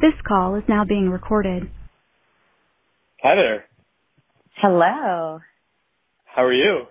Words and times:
This 0.00 0.14
call 0.26 0.54
is 0.56 0.62
now 0.68 0.84
being 0.84 1.10
recorded. 1.10 1.64
Hi 3.22 3.34
there. 3.34 3.64
Hello. 4.56 5.40
How 6.24 6.44
are 6.44 6.52
you? 6.52 6.84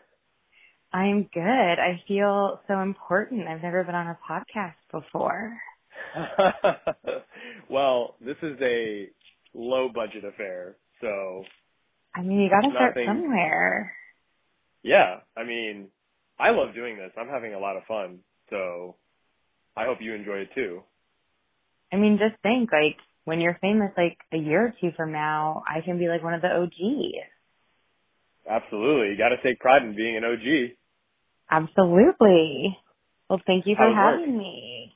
I'm 0.93 1.23
good. 1.33 1.41
I 1.43 2.01
feel 2.07 2.59
so 2.67 2.79
important. 2.81 3.47
I've 3.47 3.61
never 3.63 3.83
been 3.83 3.95
on 3.95 4.07
a 4.07 4.17
podcast 4.29 4.75
before. 4.91 5.57
well, 7.69 8.15
this 8.21 8.37
is 8.41 8.57
a 8.61 9.07
low 9.53 9.89
budget 9.93 10.23
affair, 10.25 10.75
so 11.01 11.43
I 12.15 12.21
mean, 12.21 12.39
you 12.41 12.49
got 12.49 12.61
to 12.61 12.71
start 12.73 12.95
Nothing- 12.95 13.07
somewhere. 13.07 13.91
yeah, 14.83 15.17
I 15.37 15.43
mean, 15.43 15.87
I 16.39 16.49
love 16.51 16.73
doing 16.75 16.97
this. 16.97 17.11
I'm 17.19 17.27
having 17.27 17.53
a 17.53 17.59
lot 17.59 17.75
of 17.77 17.83
fun, 17.87 18.19
so 18.49 18.95
I 19.75 19.85
hope 19.85 19.97
you 20.01 20.13
enjoy 20.13 20.39
it 20.39 20.49
too. 20.55 20.81
I 21.91 21.97
mean, 21.97 22.19
just 22.19 22.41
think 22.41 22.71
like 22.71 22.97
when 23.25 23.39
you're 23.41 23.57
famous, 23.61 23.91
like 23.97 24.17
a 24.33 24.37
year 24.37 24.67
or 24.67 24.73
two 24.81 24.91
from 24.95 25.11
now, 25.11 25.63
I 25.67 25.81
can 25.81 25.97
be 25.99 26.07
like 26.07 26.23
one 26.23 26.33
of 26.33 26.41
the 26.41 26.49
OGs. 26.49 27.29
Absolutely. 28.49 29.09
You 29.09 29.17
got 29.17 29.29
to 29.29 29.41
take 29.43 29.59
pride 29.59 29.83
in 29.83 29.95
being 29.95 30.17
an 30.17 30.23
OG. 30.23 30.75
Absolutely. 31.51 32.77
Well, 33.29 33.41
thank 33.45 33.65
you 33.67 33.75
for 33.75 33.85
How's 33.93 34.17
work? 34.17 34.19
having 34.21 34.37
me. 34.37 34.95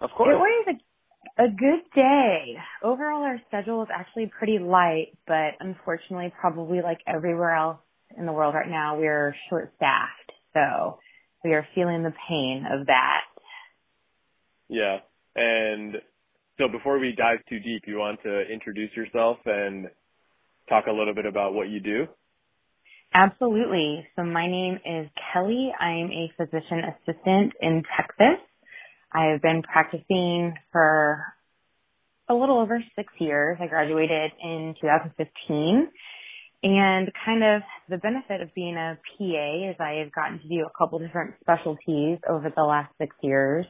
Of 0.00 0.10
course. 0.16 0.34
It 0.34 0.38
was 0.38 0.76
a, 1.38 1.44
a 1.44 1.48
good 1.48 1.82
day. 1.94 2.56
Overall, 2.82 3.22
our 3.22 3.40
schedule 3.48 3.82
is 3.82 3.88
actually 3.94 4.30
pretty 4.36 4.58
light, 4.58 5.16
but 5.26 5.54
unfortunately, 5.60 6.32
probably 6.40 6.80
like 6.82 6.98
everywhere 7.06 7.54
else 7.54 7.78
in 8.16 8.26
the 8.26 8.32
world 8.32 8.54
right 8.54 8.68
now, 8.68 8.98
we're 8.98 9.34
short 9.48 9.72
staffed. 9.76 10.32
So 10.54 10.98
we 11.44 11.52
are 11.54 11.66
feeling 11.74 12.02
the 12.02 12.14
pain 12.28 12.64
of 12.70 12.86
that. 12.86 13.22
Yeah. 14.68 14.98
And 15.38 15.94
so 16.58 16.66
before 16.66 16.98
we 16.98 17.14
dive 17.16 17.38
too 17.48 17.60
deep, 17.60 17.84
you 17.86 17.98
want 17.98 18.20
to 18.24 18.42
introduce 18.52 18.90
yourself 18.96 19.38
and 19.46 19.86
talk 20.68 20.86
a 20.88 20.92
little 20.92 21.14
bit 21.14 21.26
about 21.26 21.54
what 21.54 21.68
you 21.68 21.78
do? 21.78 22.06
Absolutely. 23.14 24.06
So 24.16 24.24
my 24.24 24.48
name 24.48 24.80
is 24.84 25.08
Kelly. 25.32 25.70
I'm 25.78 26.10
a 26.10 26.32
physician 26.36 26.82
assistant 26.90 27.52
in 27.60 27.82
Texas. 27.96 28.42
I 29.12 29.26
have 29.26 29.40
been 29.40 29.62
practicing 29.62 30.54
for 30.72 31.24
a 32.28 32.34
little 32.34 32.58
over 32.58 32.82
six 32.96 33.12
years. 33.18 33.58
I 33.60 33.68
graduated 33.68 34.32
in 34.42 34.74
2015. 34.80 35.88
And 36.64 37.10
kind 37.24 37.44
of 37.44 37.62
the 37.88 37.98
benefit 37.98 38.42
of 38.42 38.52
being 38.54 38.76
a 38.76 38.98
PA 39.16 39.70
is 39.70 39.76
I 39.78 40.02
have 40.02 40.12
gotten 40.12 40.40
to 40.40 40.48
do 40.48 40.66
a 40.66 40.76
couple 40.76 40.98
different 40.98 41.34
specialties 41.40 42.18
over 42.28 42.52
the 42.54 42.62
last 42.62 42.92
six 42.98 43.14
years. 43.22 43.64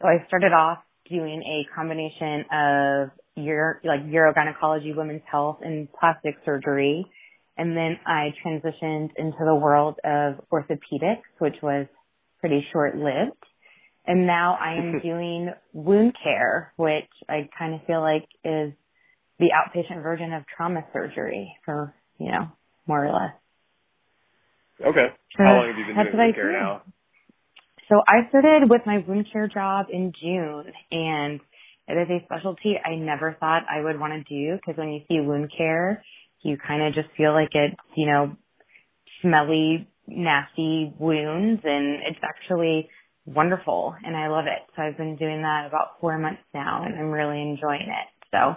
So 0.00 0.06
I 0.06 0.24
started 0.28 0.52
off 0.52 0.78
doing 1.08 1.42
a 1.42 1.74
combination 1.74 2.44
of 2.52 3.10
uro, 3.38 3.74
like 3.84 4.04
urogynecology, 4.06 4.96
women's 4.96 5.22
health, 5.30 5.58
and 5.62 5.88
plastic 5.92 6.36
surgery. 6.44 7.06
And 7.56 7.76
then 7.76 7.98
I 8.06 8.32
transitioned 8.44 9.10
into 9.16 9.44
the 9.44 9.54
world 9.54 9.98
of 10.04 10.36
orthopedics, 10.50 11.22
which 11.38 11.56
was 11.62 11.86
pretty 12.40 12.66
short 12.72 12.96
lived. 12.96 13.36
And 14.06 14.26
now 14.26 14.58
I 14.60 14.74
am 14.74 14.94
mm-hmm. 14.94 15.06
doing 15.06 15.50
wound 15.72 16.16
care, 16.22 16.72
which 16.76 17.08
I 17.28 17.48
kind 17.56 17.74
of 17.74 17.86
feel 17.86 18.00
like 18.00 18.26
is 18.44 18.72
the 19.38 19.50
outpatient 19.54 20.02
version 20.02 20.32
of 20.32 20.42
trauma 20.56 20.84
surgery 20.92 21.54
for, 21.64 21.94
you 22.18 22.32
know, 22.32 22.48
more 22.86 23.04
or 23.06 23.12
less. 23.12 23.34
Okay. 24.80 25.06
So 25.36 25.44
How 25.44 25.54
long 25.54 25.68
have 25.68 25.78
you 25.78 25.86
been 25.86 25.94
doing 25.94 26.16
wound 26.16 26.34
care 26.34 26.52
do. 26.52 26.58
now? 26.58 26.82
So 27.92 28.00
I 28.08 28.26
started 28.30 28.70
with 28.70 28.80
my 28.86 29.04
wound 29.06 29.26
care 29.30 29.48
job 29.48 29.86
in 29.92 30.14
June 30.18 30.72
and 30.90 31.40
it 31.86 31.92
is 31.92 32.08
a 32.08 32.24
specialty 32.24 32.76
I 32.82 32.94
never 32.94 33.36
thought 33.38 33.64
I 33.70 33.84
would 33.84 34.00
want 34.00 34.14
to 34.14 34.34
do 34.34 34.56
because 34.56 34.78
when 34.78 34.88
you 34.88 35.00
see 35.08 35.20
wound 35.20 35.52
care, 35.54 36.02
you 36.40 36.56
kind 36.56 36.82
of 36.82 36.94
just 36.94 37.14
feel 37.18 37.34
like 37.34 37.50
it's, 37.52 37.76
you 37.94 38.06
know, 38.06 38.34
smelly, 39.20 39.86
nasty 40.06 40.94
wounds 40.98 41.60
and 41.64 42.00
it's 42.08 42.18
actually 42.22 42.88
wonderful 43.26 43.94
and 44.02 44.16
I 44.16 44.28
love 44.28 44.46
it. 44.46 44.62
So 44.74 44.80
I've 44.80 44.96
been 44.96 45.16
doing 45.16 45.42
that 45.42 45.66
about 45.68 46.00
four 46.00 46.16
months 46.16 46.40
now 46.54 46.84
and 46.86 46.94
I'm 46.94 47.10
really 47.10 47.42
enjoying 47.42 47.88
it. 47.88 48.08
So 48.30 48.56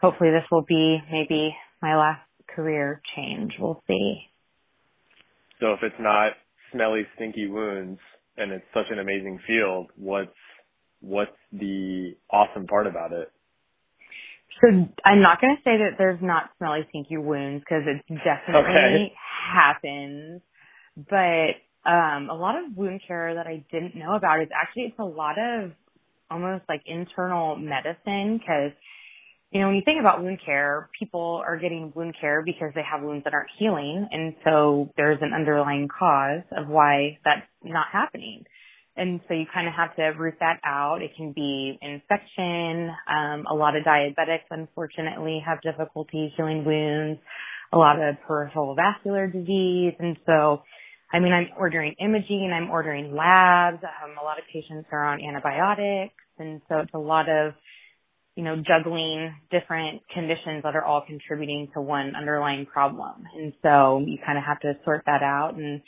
hopefully 0.00 0.30
this 0.30 0.48
will 0.50 0.64
be 0.66 1.02
maybe 1.12 1.54
my 1.82 1.98
last 1.98 2.22
career 2.56 3.02
change. 3.14 3.52
We'll 3.58 3.82
see. 3.86 4.20
So 5.60 5.74
if 5.74 5.80
it's 5.82 6.00
not 6.00 6.32
smelly, 6.72 7.02
stinky 7.14 7.46
wounds 7.46 8.00
and 8.36 8.52
it's 8.52 8.64
such 8.74 8.86
an 8.90 8.98
amazing 8.98 9.40
field, 9.46 9.90
what's 9.96 10.30
what's 11.00 11.36
the 11.52 12.16
awesome 12.30 12.66
part 12.66 12.86
about 12.86 13.12
it? 13.12 13.30
So 14.60 14.68
I'm 15.04 15.20
not 15.20 15.40
going 15.40 15.56
to 15.56 15.62
say 15.62 15.78
that 15.78 15.98
there's 15.98 16.20
not 16.22 16.50
smelly, 16.58 16.86
stinky 16.90 17.16
wounds 17.16 17.64
because 17.64 17.82
it 17.86 18.02
definitely 18.24 18.70
Okay. 18.70 19.12
happens. 19.52 20.42
But 20.96 21.58
um, 21.90 22.30
a 22.30 22.34
lot 22.34 22.56
of 22.56 22.76
wound 22.76 23.02
care 23.06 23.34
that 23.34 23.46
I 23.46 23.64
didn't 23.72 23.96
know 23.96 24.14
about 24.14 24.42
is 24.42 24.48
actually 24.54 24.84
it's 24.84 24.98
a 24.98 25.04
lot 25.04 25.38
of 25.38 25.72
almost 26.30 26.64
like 26.68 26.82
internal 26.86 27.56
medicine 27.56 28.38
because 28.38 28.72
you 29.54 29.60
know 29.60 29.68
when 29.68 29.76
you 29.76 29.82
think 29.84 30.00
about 30.00 30.22
wound 30.22 30.40
care, 30.44 30.90
people 30.98 31.40
are 31.46 31.56
getting 31.56 31.92
wound 31.94 32.16
care 32.20 32.42
because 32.44 32.72
they 32.74 32.82
have 32.82 33.02
wounds 33.02 33.22
that 33.24 33.32
aren't 33.32 33.50
healing, 33.56 34.08
and 34.10 34.34
so 34.44 34.90
there's 34.96 35.18
an 35.22 35.32
underlying 35.32 35.88
cause 35.88 36.42
of 36.56 36.68
why 36.68 37.18
that's 37.24 37.46
not 37.62 37.86
happening. 37.92 38.44
And 38.96 39.20
so 39.26 39.34
you 39.34 39.44
kind 39.52 39.66
of 39.66 39.74
have 39.74 39.96
to 39.96 40.02
root 40.18 40.34
that 40.40 40.60
out. 40.64 41.02
It 41.02 41.12
can 41.16 41.32
be 41.32 41.78
infection. 41.82 42.90
Um, 43.08 43.44
a 43.50 43.54
lot 43.54 43.76
of 43.76 43.82
diabetics, 43.82 44.46
unfortunately, 44.50 45.42
have 45.44 45.60
difficulty 45.62 46.32
healing 46.36 46.64
wounds. 46.64 47.20
A 47.72 47.78
lot 47.78 48.00
of 48.00 48.16
peripheral 48.26 48.76
vascular 48.76 49.26
disease. 49.26 49.94
And 49.98 50.16
so, 50.26 50.62
I 51.12 51.18
mean, 51.18 51.32
I'm 51.32 51.48
ordering 51.58 51.94
imaging. 51.98 52.52
I'm 52.54 52.70
ordering 52.70 53.16
labs. 53.16 53.82
Um, 53.82 54.14
a 54.20 54.24
lot 54.24 54.38
of 54.38 54.44
patients 54.52 54.86
are 54.92 55.04
on 55.04 55.20
antibiotics. 55.20 56.14
And 56.38 56.60
so 56.68 56.78
it's 56.78 56.94
a 56.94 56.98
lot 56.98 57.28
of, 57.28 57.54
you 58.36 58.42
know, 58.42 58.56
juggling 58.56 59.34
different 59.50 60.02
conditions 60.12 60.62
that 60.64 60.74
are 60.74 60.84
all 60.84 61.04
contributing 61.06 61.68
to 61.74 61.80
one 61.80 62.14
underlying 62.16 62.66
problem. 62.66 63.24
And 63.36 63.52
so 63.62 64.02
you 64.04 64.18
kind 64.24 64.38
of 64.38 64.44
have 64.44 64.60
to 64.60 64.74
sort 64.84 65.04
that 65.06 65.22
out. 65.22 65.54
And 65.54 65.82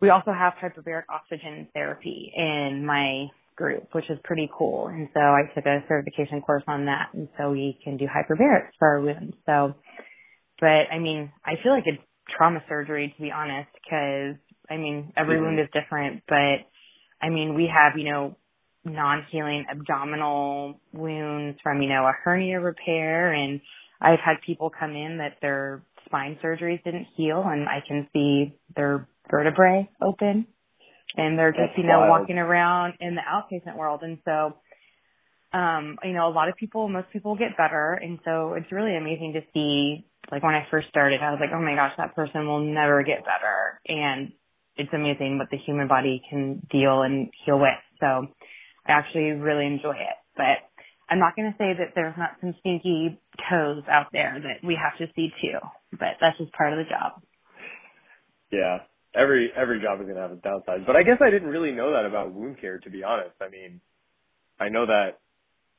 we 0.00 0.10
also 0.10 0.32
have 0.32 0.52
hyperbaric 0.62 1.04
oxygen 1.08 1.68
therapy 1.72 2.32
in 2.36 2.84
my 2.84 3.28
group, 3.56 3.88
which 3.92 4.08
is 4.10 4.18
pretty 4.22 4.48
cool. 4.56 4.88
And 4.88 5.08
so 5.14 5.20
I 5.20 5.42
took 5.54 5.66
a 5.66 5.82
certification 5.88 6.42
course 6.42 6.62
on 6.68 6.86
that. 6.86 7.08
And 7.14 7.28
so 7.38 7.50
we 7.50 7.78
can 7.82 7.96
do 7.96 8.06
hyperbarics 8.06 8.70
for 8.78 8.88
our 8.88 9.00
wounds. 9.00 9.34
So, 9.46 9.74
but 10.60 10.92
I 10.92 10.98
mean, 10.98 11.32
I 11.44 11.54
feel 11.62 11.72
like 11.72 11.84
it's 11.86 12.02
trauma 12.36 12.62
surgery 12.68 13.12
to 13.16 13.22
be 13.22 13.32
honest, 13.32 13.70
because 13.82 14.36
I 14.70 14.76
mean, 14.76 15.12
every 15.16 15.36
Mhm. 15.36 15.42
wound 15.42 15.60
is 15.60 15.68
different, 15.72 16.22
but 16.28 16.60
I 17.22 17.30
mean, 17.30 17.54
we 17.54 17.66
have, 17.66 17.98
you 17.98 18.04
know, 18.04 18.36
non-healing 18.88 19.66
abdominal 19.70 20.80
wounds 20.92 21.58
from, 21.62 21.82
you 21.82 21.88
know, 21.88 22.04
a 22.04 22.12
hernia 22.24 22.60
repair 22.60 23.32
and 23.32 23.60
I've 24.00 24.20
had 24.24 24.36
people 24.46 24.70
come 24.70 24.92
in 24.92 25.18
that 25.18 25.38
their 25.42 25.82
spine 26.06 26.38
surgeries 26.42 26.82
didn't 26.84 27.06
heal 27.16 27.42
and 27.44 27.68
I 27.68 27.82
can 27.86 28.08
see 28.12 28.54
their 28.76 29.08
vertebrae 29.30 29.88
open 30.00 30.46
and 31.16 31.38
they're 31.38 31.50
just, 31.50 31.74
That's 31.74 31.78
you 31.78 31.84
know, 31.84 32.00
wild. 32.00 32.10
walking 32.10 32.38
around 32.38 32.94
in 33.00 33.16
the 33.16 33.22
outpatient 33.22 33.76
world. 33.76 34.00
And 34.02 34.18
so, 34.24 34.54
um, 35.52 35.98
you 36.04 36.12
know, 36.12 36.28
a 36.28 36.30
lot 36.34 36.48
of 36.48 36.56
people, 36.56 36.88
most 36.88 37.10
people 37.12 37.34
get 37.34 37.56
better. 37.56 37.98
And 38.00 38.18
so 38.24 38.54
it's 38.54 38.70
really 38.70 38.96
amazing 38.96 39.32
to 39.34 39.40
see, 39.52 40.06
like 40.30 40.42
when 40.42 40.54
I 40.54 40.66
first 40.70 40.88
started, 40.88 41.20
I 41.22 41.30
was 41.30 41.40
like, 41.40 41.50
oh 41.54 41.60
my 41.60 41.74
gosh, 41.74 41.92
that 41.96 42.14
person 42.14 42.46
will 42.46 42.60
never 42.60 43.02
get 43.02 43.24
better. 43.24 43.80
And 43.88 44.32
it's 44.76 44.92
amazing 44.92 45.38
what 45.38 45.48
the 45.50 45.56
human 45.58 45.88
body 45.88 46.22
can 46.28 46.62
deal 46.70 47.02
and 47.02 47.30
heal 47.44 47.58
with. 47.58 47.80
So 48.00 48.28
actually 48.88 49.32
really 49.32 49.66
enjoy 49.66 49.92
it, 49.92 50.16
but 50.36 50.64
I'm 51.10 51.18
not 51.18 51.36
going 51.36 51.50
to 51.50 51.58
say 51.58 51.72
that 51.78 51.92
there's 51.94 52.16
not 52.18 52.36
some 52.40 52.54
stinky 52.60 53.18
toes 53.50 53.82
out 53.90 54.08
there 54.12 54.38
that 54.42 54.66
we 54.66 54.76
have 54.76 54.98
to 54.98 55.12
see 55.14 55.30
too, 55.40 55.58
but 55.92 56.20
that's 56.20 56.36
just 56.38 56.52
part 56.52 56.72
of 56.72 56.78
the 56.78 56.84
job. 56.84 57.22
Yeah. 58.50 58.78
Every 59.14 59.50
every 59.56 59.80
job 59.80 60.00
is 60.00 60.06
gonna 60.06 60.20
have 60.20 60.32
its 60.32 60.42
downsides. 60.42 60.86
But 60.86 60.94
I 60.96 61.02
guess 61.02 61.16
I 61.20 61.30
didn't 61.30 61.48
really 61.48 61.72
know 61.72 61.92
that 61.92 62.04
about 62.04 62.32
wound 62.32 62.60
care 62.60 62.78
to 62.78 62.90
be 62.90 63.02
honest. 63.02 63.34
I 63.40 63.48
mean 63.48 63.80
I 64.60 64.68
know 64.68 64.86
that 64.86 65.18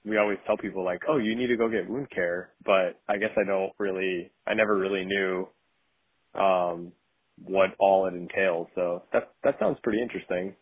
we 0.04 0.18
always 0.18 0.39
tell 0.48 0.57
people 0.57 0.84
like, 0.84 1.01
Oh, 1.07 1.18
you 1.18 1.36
need 1.36 1.48
to 1.48 1.57
go 1.57 1.69
get 1.69 1.89
wound 1.89 2.10
care 2.10 2.50
but 2.66 3.00
I 3.07 3.18
guess 3.18 3.30
I 3.38 3.45
don't 3.45 3.72
really 3.78 4.31
I 4.48 4.56
never 4.56 4.75
really 4.78 5.06
knew 5.06 5.48
um 6.34 6.92
what 7.45 7.69
all 7.80 8.07
it 8.07 8.13
entails. 8.13 8.68
So 8.75 9.04
that 9.13 9.31
that 9.44 9.60
sounds 9.60 9.78
pretty 9.84 10.01
interesting. 10.01 10.56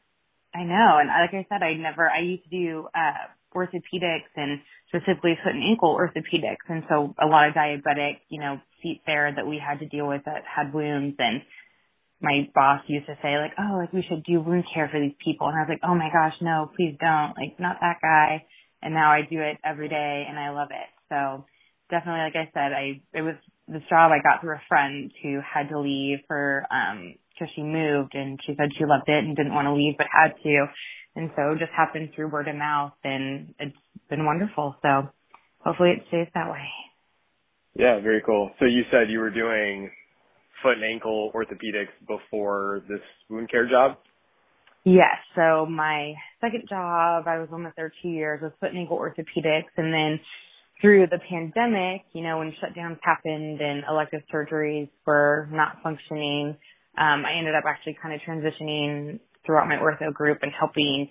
I 0.58 0.64
know, 0.64 0.98
and 1.00 1.10
like 1.10 1.34
I 1.34 1.46
said, 1.50 1.62
I 1.62 1.76
never. 1.76 2.10
I 2.10 2.22
used 2.22 2.44
to 2.44 2.50
do 2.50 2.88
uh 2.96 3.30
orthopedics 3.56 4.34
and 4.36 4.60
specifically 4.90 5.38
foot 5.44 5.54
and 5.54 5.64
ankle 5.64 5.96
orthopedics, 5.96 6.66
and 6.68 6.84
so 6.90 7.14
a 7.22 7.28
lot 7.28 7.48
of 7.48 7.54
diabetic, 7.54 8.18
you 8.30 8.40
know, 8.40 8.60
feet 8.82 9.02
there 9.06 9.32
that 9.36 9.48
we 9.48 9.62
had 9.62 9.80
to 9.80 9.88
deal 9.88 10.08
with 10.08 10.24
that 10.26 10.44
had 10.46 10.74
wounds. 10.74 11.16
And 11.20 11.42
my 12.22 12.50
boss 12.56 12.82
used 12.88 13.06
to 13.08 13.18
say 13.22 13.38
like, 13.38 13.54
"Oh, 13.60 13.78
like 13.78 13.94
we 13.94 14.06
should 14.10 14.24
do 14.24 14.42
wound 14.42 14.66
care 14.74 14.90
for 14.92 15.00
these 15.00 15.16
people," 15.24 15.48
and 15.48 15.58
I 15.58 15.62
was 15.62 15.70
like, 15.70 15.84
"Oh 15.84 15.96
my 15.96 16.10
gosh, 16.12 16.36
no, 16.42 16.72
please 16.76 16.98
don't! 17.00 17.38
Like, 17.38 17.60
not 17.60 17.78
that 17.82 17.98
guy." 18.02 18.46
and 18.82 18.94
now 18.94 19.12
I 19.12 19.22
do 19.22 19.42
it 19.42 19.58
every 19.66 19.90
day 19.90 20.26
and 20.28 20.38
I 20.38 20.50
love 20.52 20.70
it. 20.72 20.90
So 21.10 21.46
definitely, 21.90 22.22
like 22.22 22.36
I 22.36 22.52
said, 22.54 22.74
I 22.74 23.02
it 23.14 23.22
was 23.22 23.36
this 23.68 23.84
job 23.90 24.12
I 24.12 24.22
got 24.22 24.42
through 24.42 24.56
a 24.56 24.62
friend 24.68 25.12
who 25.22 25.40
had 25.42 25.70
to 25.70 25.80
leave 25.80 26.20
for 26.28 26.66
um 26.72 27.16
because 27.38 27.54
she 27.56 27.62
moved 27.62 28.16
and 28.16 28.40
she 28.46 28.56
said 28.58 28.70
she 28.78 28.86
loved 28.86 29.08
it 29.08 29.24
and 29.24 29.36
didn't 29.36 29.54
want 29.54 29.66
to 29.68 29.74
leave 29.74 29.96
but 29.98 30.08
had 30.12 30.34
to, 30.44 30.66
and 31.16 31.30
so 31.36 31.52
it 31.52 31.60
just 31.60 31.72
happened 31.76 32.10
through 32.16 32.30
word 32.30 32.48
of 32.48 32.56
mouth 32.56 32.94
and 33.04 33.54
it's 33.60 33.78
been 34.10 34.26
wonderful. 34.26 34.76
So 34.82 35.10
hopefully 35.60 35.92
it 35.92 36.04
stays 36.08 36.28
that 36.34 36.50
way. 36.50 36.68
Yeah, 37.76 38.00
very 38.02 38.22
cool. 38.26 38.52
So 38.60 38.66
you 38.66 38.84
said 38.92 39.10
you 39.10 39.20
were 39.20 39.30
doing 39.30 39.92
foot 40.64 40.74
and 40.74 40.84
ankle 40.84 41.32
orthopedics 41.34 41.94
before 42.08 42.82
this 42.90 43.02
wound 43.30 43.50
care 43.50 43.70
job? 43.70 43.98
Yes. 44.84 45.18
So 45.36 45.66
my 45.66 46.14
second 46.42 46.64
job, 46.70 47.28
I 47.28 47.40
was 47.40 47.50
almost 47.52 47.76
there 47.76 47.92
two 48.02 48.10
years, 48.10 48.42
was 48.42 48.52
foot 48.60 48.70
and 48.70 48.80
ankle 48.80 48.98
orthopedics, 48.98 49.74
and 49.76 49.94
then 49.94 50.20
through 50.82 51.08
the 51.08 51.20
pandemic, 51.30 52.04
you 52.14 52.22
know, 52.22 52.38
when 52.40 52.54
shutdowns 52.64 53.00
happened 53.02 53.60
and 53.62 53.84
elective 53.90 54.22
surgeries 54.34 54.90
were 55.06 55.50
not 55.52 55.78
functioning, 55.84 56.56
um, 56.98 57.26
I 57.26 57.38
ended 57.38 57.56
up 57.56 57.64
actually 57.68 57.98
kind 58.02 58.14
of 58.14 58.22
transitioning 58.22 59.20
throughout 59.46 59.68
my 59.68 59.76
ortho 59.76 60.14
group 60.14 60.40
and 60.42 60.52
helping 60.58 61.10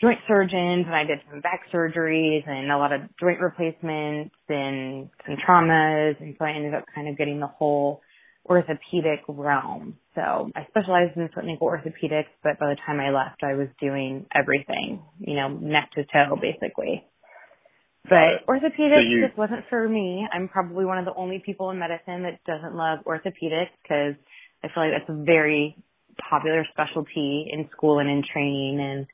joint 0.00 0.18
surgeons 0.26 0.86
and 0.86 0.94
I 0.94 1.04
did 1.04 1.18
some 1.30 1.40
back 1.40 1.62
surgeries 1.72 2.48
and 2.48 2.70
a 2.70 2.78
lot 2.78 2.92
of 2.92 3.02
joint 3.20 3.40
replacements 3.40 4.34
and 4.48 5.10
some 5.26 5.36
traumas 5.46 6.20
and 6.20 6.34
so 6.38 6.44
I 6.44 6.52
ended 6.52 6.74
up 6.74 6.84
kind 6.94 7.08
of 7.08 7.18
getting 7.18 7.38
the 7.38 7.46
whole 7.46 8.00
orthopedic 8.48 9.20
realm. 9.28 9.96
So 10.14 10.50
I 10.56 10.66
specialized 10.68 11.16
in 11.16 11.28
foot 11.28 11.44
and 11.44 11.50
ankle 11.50 11.68
orthopedics, 11.68 12.32
but 12.42 12.58
by 12.58 12.68
the 12.70 12.76
time 12.86 12.98
I 12.98 13.10
left, 13.10 13.42
I 13.42 13.54
was 13.54 13.68
doing 13.80 14.26
everything, 14.34 15.02
you 15.18 15.36
know, 15.36 15.48
neck 15.48 15.90
to 15.94 16.04
toe, 16.04 16.36
basically. 16.40 17.04
But 18.04 18.46
orthopedics 18.48 18.96
so 18.96 19.08
you, 19.08 19.26
just 19.26 19.38
wasn't 19.38 19.64
for 19.68 19.86
me. 19.86 20.26
I'm 20.32 20.48
probably 20.48 20.84
one 20.84 20.98
of 20.98 21.04
the 21.04 21.14
only 21.14 21.42
people 21.44 21.70
in 21.70 21.78
medicine 21.78 22.22
that 22.22 22.40
doesn't 22.46 22.74
love 22.74 23.00
orthopedics 23.06 23.76
because 23.82 24.14
I 24.62 24.68
feel 24.68 24.84
like 24.84 24.92
that's 24.92 25.08
a 25.08 25.24
very 25.24 25.76
popular 26.28 26.66
specialty 26.72 27.48
in 27.50 27.68
school 27.72 27.98
and 27.98 28.08
in 28.08 28.22
training, 28.32 28.80
and 28.80 29.06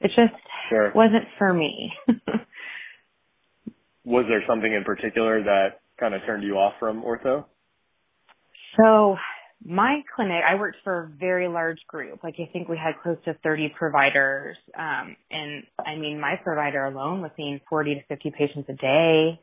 it 0.00 0.08
just 0.08 0.40
sure. 0.68 0.92
wasn't 0.94 1.24
for 1.38 1.52
me. 1.52 1.92
was 4.04 4.24
there 4.28 4.42
something 4.48 4.72
in 4.72 4.84
particular 4.84 5.42
that 5.42 5.80
kind 5.98 6.14
of 6.14 6.22
turned 6.26 6.42
you 6.42 6.54
off 6.54 6.74
from 6.80 7.02
ortho? 7.02 7.44
So 8.80 9.16
my 9.64 10.00
clinic, 10.14 10.42
I 10.48 10.54
worked 10.54 10.78
for 10.82 11.04
a 11.04 11.18
very 11.18 11.48
large 11.48 11.80
group. 11.86 12.24
Like 12.24 12.36
I 12.38 12.50
think 12.52 12.68
we 12.68 12.78
had 12.78 12.94
close 13.02 13.18
to 13.26 13.34
30 13.42 13.74
providers. 13.78 14.56
Um, 14.76 15.16
and 15.30 15.64
I 15.78 15.96
mean, 15.96 16.20
my 16.20 16.36
provider 16.42 16.84
alone 16.84 17.20
was 17.20 17.30
seeing 17.36 17.60
40 17.68 17.96
to 17.96 18.00
50 18.08 18.32
patients 18.36 18.68
a 18.68 18.74
day. 18.74 19.40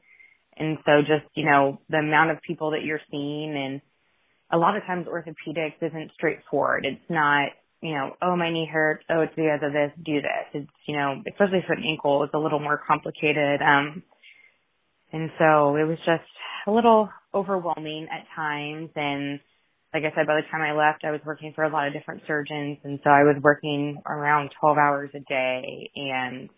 And 0.57 0.79
so 0.85 1.01
just, 1.01 1.29
you 1.35 1.45
know, 1.45 1.79
the 1.89 1.97
amount 1.97 2.31
of 2.31 2.41
people 2.41 2.71
that 2.71 2.83
you're 2.83 3.01
seeing 3.11 3.55
and 3.55 3.81
a 4.51 4.57
lot 4.57 4.77
of 4.77 4.83
times 4.83 5.07
orthopedics 5.07 5.81
isn't 5.81 6.11
straightforward. 6.13 6.85
It's 6.85 7.09
not, 7.09 7.49
you 7.81 7.93
know, 7.93 8.15
oh, 8.21 8.35
my 8.35 8.51
knee 8.51 8.69
hurts. 8.71 9.03
Oh, 9.09 9.21
it's 9.21 9.35
because 9.35 9.59
of 9.61 9.73
this. 9.73 9.91
Do 10.03 10.21
this. 10.21 10.47
It's, 10.53 10.71
you 10.87 10.95
know, 10.95 11.21
especially 11.27 11.63
for 11.67 11.73
an 11.73 11.83
ankle, 11.87 12.23
it's 12.23 12.33
a 12.33 12.39
little 12.39 12.59
more 12.59 12.81
complicated. 12.87 13.61
Um, 13.61 14.03
and 15.11 15.29
so 15.37 15.75
it 15.75 15.83
was 15.83 15.97
just 16.05 16.23
a 16.65 16.71
little 16.71 17.09
overwhelming 17.33 18.07
at 18.11 18.25
times. 18.35 18.89
And 18.95 19.39
like 19.93 20.03
I 20.03 20.15
said, 20.15 20.27
by 20.27 20.35
the 20.35 20.47
time 20.51 20.61
I 20.61 20.73
left, 20.73 21.03
I 21.03 21.11
was 21.11 21.21
working 21.25 21.53
for 21.55 21.63
a 21.63 21.69
lot 21.69 21.87
of 21.87 21.93
different 21.93 22.23
surgeons. 22.27 22.77
And 22.83 22.99
so 23.03 23.09
I 23.09 23.23
was 23.23 23.35
working 23.41 24.01
around 24.05 24.51
12 24.59 24.77
hours 24.77 25.09
a 25.13 25.19
day. 25.19 25.91
And 25.95 26.49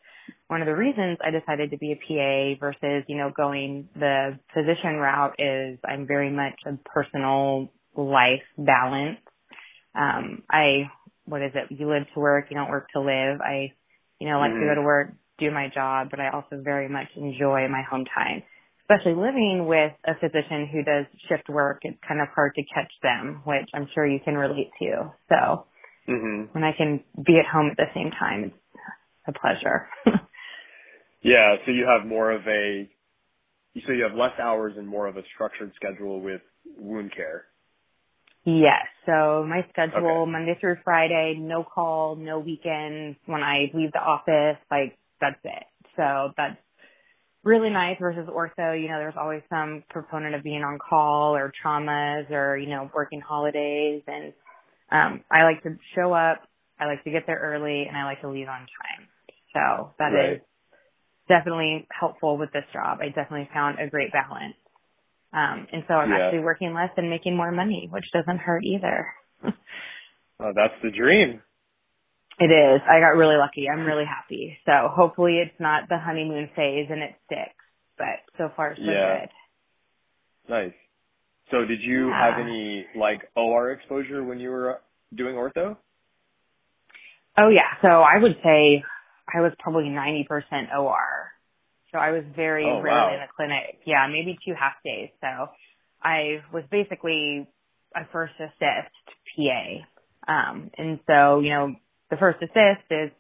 one 0.47 0.62
of 0.62 0.65
the 0.65 0.75
reasons 0.75 1.18
I 1.24 1.31
decided 1.31 1.71
to 1.71 1.77
be 1.77 1.91
a 1.91 1.95
PA 1.95 2.59
versus, 2.59 3.03
you 3.07 3.18
know, 3.18 3.31
going 3.36 3.89
the 3.95 4.39
physician 4.53 4.97
route 4.97 5.36
is 5.39 5.80
I'm 5.86 6.07
very 6.07 6.31
much 6.31 6.59
a 6.65 6.74
personal 6.89 7.69
life 8.00 8.44
balance. 8.57 9.19
Um, 9.96 10.44
I, 10.50 10.90
what 11.25 11.42
is 11.42 11.51
it? 11.56 11.75
You 11.78 11.90
live 11.90 12.04
to 12.13 12.19
work, 12.19 12.48
you 12.50 12.57
don't 12.57 12.69
work 12.69 12.88
to 12.94 13.00
live. 13.00 13.42
I, 13.42 13.74
you 14.19 14.30
know, 14.30 14.40
like 14.40 14.51
mm-hmm. 14.51 14.60
to 14.62 14.66
go 14.66 14.72
mm-hmm. 14.72 14.81
to 14.81 14.86
work, 14.86 15.13
do 15.40 15.51
my 15.51 15.68
job, 15.74 16.07
but 16.12 16.19
I 16.19 16.30
also 16.30 16.62
very 16.62 16.90
much 16.90 17.07
enjoy 17.16 17.68
my 17.68 17.84
home 17.90 18.06
time 18.06 18.44
especially 18.90 19.13
living 19.13 19.66
with 19.68 19.92
a 20.06 20.16
physician 20.19 20.68
who 20.72 20.84
does 20.84 21.06
shift 21.28 21.48
work, 21.50 21.80
it's 21.84 21.98
kind 22.07 22.22
of 22.22 22.28
hard 22.34 22.54
to 22.56 22.63
catch 22.74 22.92
them, 23.04 23.42
which 23.46 23.69
I'm 23.74 23.88
sure 23.94 24.06
you 24.06 24.19
can 24.24 24.36
relate 24.36 24.72
to. 24.80 25.12
So 25.30 25.66
mm-hmm. 26.10 26.51
when 26.51 26.63
I 26.63 26.72
can 26.75 27.04
be 27.24 27.38
at 27.38 27.46
home 27.46 27.69
at 27.69 27.78
the 27.78 27.86
same 27.94 28.12
time, 28.18 28.46
it's 28.46 28.56
a 29.28 29.31
pleasure. 29.31 29.88
yeah. 31.22 31.56
So 31.66 31.72
you 31.72 31.86
have 31.86 32.07
more 32.07 32.31
of 32.31 32.42
a, 32.48 32.90
so 33.86 33.94
you 33.94 34.04
have 34.04 34.18
less 34.18 34.34
hours 34.42 34.74
and 34.78 34.88
more 34.88 35.07
of 35.07 35.18
a 35.18 35.22
structured 35.36 35.72
schedule 35.75 36.22
with 36.22 36.42
wound 36.78 37.13
care. 37.16 37.46
Yes. 38.57 38.86
So 39.06 39.46
my 39.48 39.66
schedule 39.69 40.24
okay. 40.24 40.31
Monday 40.31 40.57
through 40.60 40.78
Friday, 40.84 41.36
no 41.40 41.63
call, 41.63 42.16
no 42.16 42.40
weekends. 42.40 43.18
When 43.25 43.44
I 43.44 43.72
leave 43.74 43.92
the 43.92 44.00
office, 44.00 44.57
like 44.72 44.98
that's 45.22 45.40
it. 45.44 45.63
So 45.96 46.31
that's 46.38 46.57
really 47.44 47.69
nice 47.69 47.98
versus 48.00 48.28
ortho, 48.30 48.80
you 48.81 48.88
know, 48.90 48.98
there's 49.00 49.16
always 49.19 49.42
some 49.50 49.84
proponent 49.90 50.36
of 50.36 50.44
being 50.44 50.63
on 50.63 50.80
call 50.80 51.36
or 51.36 51.51
traumas 51.63 52.30
or, 52.31 52.57
you 52.57 52.69
know, 52.69 52.90
working 52.94 53.22
holidays 53.22 54.04
and 54.07 54.34
um 54.92 55.24
I 55.31 55.44
like 55.44 55.63
to 55.63 55.78
show 55.96 56.13
up, 56.13 56.42
I 56.80 56.86
like 56.86 57.04
to 57.04 57.12
get 57.12 57.24
there 57.28 57.40
early 57.40 57.86
and 57.88 57.96
I 57.98 58.06
like 58.06 58.22
to 58.22 58.30
leave 58.30 58.48
on 58.48 58.60
time. 58.60 59.07
So 59.54 59.94
that 60.00 60.13
right. 60.13 60.34
is 60.34 60.42
definitely 61.28 61.88
helpful 61.98 62.38
with 62.38 62.51
this 62.54 62.66
job. 62.74 63.00
I 63.01 63.07
definitely 63.07 63.50
found 63.54 63.80
a 63.80 63.90
great 63.90 64.12
balance. 64.12 64.56
Um 65.34 65.68
and 65.72 65.84
so 65.88 65.94
I'm 65.96 66.10
yeah. 66.12 66.26
actually 66.26 66.40
working 66.40 66.74
less 66.74 66.92
and 66.98 67.10
making 67.10 67.36
more 67.36 67.52
money, 67.52 67.88
which 67.92 68.06
doesn't 68.14 68.40
hurt 68.40 68.64
either. 68.64 69.08
oh, 69.46 70.52
that's 70.56 70.74
the 70.84 70.92
dream. 70.92 71.42
It 72.40 72.52
is. 72.52 72.81
I 72.90 73.02
got 73.02 73.18
really 73.18 73.36
lucky. 73.36 73.68
I'm 73.70 73.86
really 73.86 74.06
happy. 74.06 74.58
So 74.66 74.72
hopefully 74.96 75.40
it's 75.44 75.60
not 75.60 75.90
the 75.90 75.98
honeymoon 76.00 76.50
phase 76.56 76.88
and 76.90 77.02
it 77.02 77.16
sticks. 77.26 77.56
But 77.98 78.24
so 78.38 78.50
far 78.56 78.76
so 78.78 78.81
yeah. 78.81 79.20
good. 79.20 79.30
Nice. 80.50 80.74
So 81.52 81.66
did 81.66 81.82
you 81.82 82.10
yeah. 82.10 82.32
have 82.32 82.40
any 82.40 82.86
like 82.96 83.22
OR 83.36 83.72
exposure 83.72 84.24
when 84.24 84.40
you 84.40 84.50
were 84.50 84.80
doing 85.16 85.36
ortho? 85.36 85.75
Oh 87.38 87.50
yeah. 87.50 87.75
So 87.82 87.88
I 87.88 88.18
would 88.18 88.38
say 88.44 88.84
I 89.34 89.42
was 89.42 89.52
probably 89.60 89.86
90% 89.86 90.25
OR. 90.78 91.29
So 91.91 91.97
I 91.97 92.12
was 92.12 92.24
very 92.36 92.65
oh, 92.65 92.81
rarely 92.81 92.89
wow. 92.89 93.13
in 93.13 93.19
the 93.21 93.31
clinic. 93.36 93.80
Yeah, 93.86 94.07
maybe 94.07 94.38
two 94.45 94.53
half 94.53 94.74
days. 94.83 95.10
So 95.22 95.50
I 96.01 96.43
was 96.53 96.63
basically 96.72 97.48
a 97.96 98.01
first 98.12 98.34
assist 98.39 98.93
PA. 99.36 100.31
Um, 100.31 100.69
and 100.77 101.00
so, 101.08 101.39
you 101.39 101.50
know, 101.50 101.75
the 102.10 102.17
first 102.17 102.41
assist 102.41 102.86
is 102.91 103.12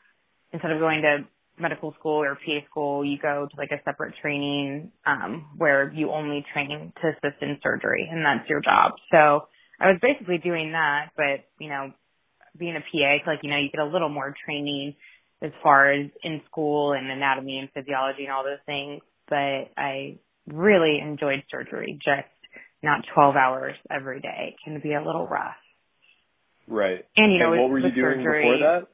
instead 0.51 0.71
of 0.71 0.79
going 0.79 1.01
to 1.01 1.25
medical 1.59 1.93
school 1.99 2.23
or 2.23 2.35
PA 2.35 2.65
school, 2.69 3.03
you 3.03 3.17
go 3.19 3.47
to 3.49 3.57
like 3.57 3.71
a 3.71 3.81
separate 3.83 4.13
training 4.21 4.91
um, 5.05 5.49
where 5.57 5.91
you 5.93 6.11
only 6.11 6.45
train 6.53 6.93
to 7.01 7.07
assist 7.09 7.41
in 7.41 7.57
surgery, 7.61 8.07
and 8.09 8.25
that's 8.25 8.49
your 8.49 8.61
job. 8.61 8.93
So 9.11 9.47
I 9.79 9.87
was 9.87 9.99
basically 10.01 10.37
doing 10.37 10.71
that, 10.71 11.09
but 11.17 11.45
you 11.59 11.69
know, 11.69 11.91
being 12.57 12.75
a 12.75 12.79
PA, 12.79 13.29
like 13.29 13.39
you 13.43 13.49
know, 13.49 13.57
you 13.57 13.69
get 13.69 13.81
a 13.81 13.85
little 13.85 14.09
more 14.09 14.33
training 14.45 14.95
as 15.41 15.51
far 15.63 15.91
as 15.91 16.09
in 16.23 16.41
school 16.49 16.93
and 16.93 17.09
anatomy 17.09 17.59
and 17.59 17.69
physiology 17.73 18.23
and 18.23 18.31
all 18.31 18.43
those 18.43 18.63
things. 18.65 19.01
But 19.27 19.71
I 19.77 20.17
really 20.47 20.99
enjoyed 21.01 21.43
surgery, 21.49 21.99
just 22.03 22.27
not 22.81 23.05
12 23.13 23.35
hours 23.35 23.75
every 23.89 24.21
day. 24.21 24.53
It 24.53 24.55
can 24.63 24.79
be 24.81 24.93
a 24.93 25.03
little 25.03 25.27
rough. 25.27 25.55
Right. 26.67 27.05
And 27.17 27.33
you 27.33 27.39
know, 27.39 27.53
and 27.53 27.61
what 27.61 27.71
were 27.71 27.79
you 27.79 27.91
doing 27.91 28.23
surgery, 28.23 28.43
before 28.43 28.57
that? 28.59 28.87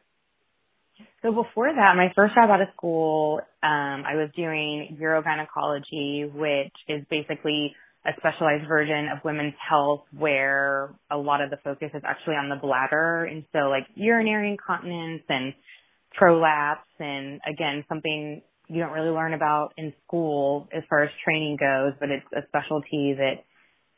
So 1.22 1.32
before 1.32 1.74
that, 1.74 1.96
my 1.96 2.12
first 2.16 2.36
job 2.36 2.50
out 2.50 2.62
of 2.62 2.68
school, 2.76 3.42
um, 3.64 4.04
I 4.06 4.16
was 4.16 4.30
doing 4.36 4.98
urogynecology, 5.02 6.32
which 6.32 6.74
is 6.88 7.04
basically 7.10 7.76
a 8.06 8.12
specialized 8.18 8.68
version 8.68 9.10
of 9.12 9.24
women's 9.26 9.56
health 9.58 10.04
where 10.16 10.94
a 11.10 11.18
lot 11.18 11.42
of 11.42 11.50
the 11.50 11.58
focus 11.64 11.90
is 11.94 12.04
actually 12.06 12.36
on 12.36 12.50
the 12.50 12.56
bladder. 12.56 13.26
And 13.26 13.44
so 13.52 13.70
like 13.70 13.88
urinary 13.96 14.52
incontinence 14.52 15.24
and 15.28 15.54
prolapse 16.18 16.88
and 17.00 17.42
again, 17.48 17.84
something 17.90 18.42
you 18.68 18.82
don't 18.82 18.92
really 18.94 19.10
learn 19.10 19.34
about 19.34 19.74
in 19.78 19.94
school 20.06 20.68
as 20.76 20.84
far 20.90 21.04
as 21.04 21.10
training 21.24 21.58
goes, 21.60 21.94
but 22.00 22.10
it's 22.10 22.26
a 22.36 22.48
specialty 22.48 23.16
that 23.18 23.44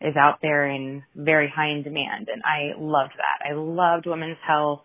is 0.01 0.15
out 0.15 0.39
there 0.41 0.65
and 0.65 1.01
very 1.15 1.51
high 1.53 1.69
in 1.71 1.83
demand. 1.83 2.29
And 2.31 2.43
I 2.43 2.77
loved 2.77 3.13
that. 3.17 3.47
I 3.50 3.53
loved 3.53 4.05
women's 4.05 4.38
health. 4.45 4.81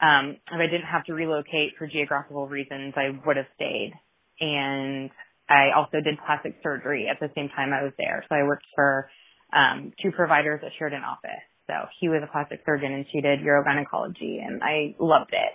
Um, 0.00 0.36
if 0.50 0.58
I 0.58 0.66
didn't 0.66 0.90
have 0.90 1.04
to 1.04 1.14
relocate 1.14 1.74
for 1.78 1.86
geographical 1.86 2.48
reasons, 2.48 2.94
I 2.96 3.10
would 3.24 3.36
have 3.36 3.46
stayed. 3.54 3.92
And 4.40 5.10
I 5.48 5.70
also 5.76 6.00
did 6.02 6.18
plastic 6.26 6.56
surgery 6.62 7.08
at 7.08 7.20
the 7.20 7.32
same 7.34 7.48
time 7.50 7.72
I 7.72 7.84
was 7.84 7.92
there. 7.98 8.24
So 8.28 8.34
I 8.34 8.42
worked 8.42 8.66
for 8.74 9.08
um, 9.52 9.92
two 10.02 10.10
providers 10.10 10.60
that 10.62 10.72
shared 10.78 10.92
an 10.92 11.02
office. 11.04 11.44
So 11.68 11.74
he 12.00 12.08
was 12.08 12.22
a 12.24 12.30
plastic 12.30 12.60
surgeon 12.66 12.92
and 12.92 13.06
she 13.12 13.20
did 13.20 13.40
urogynecology 13.40 14.44
and 14.44 14.62
I 14.62 14.96
loved 14.98 15.32
it. 15.32 15.52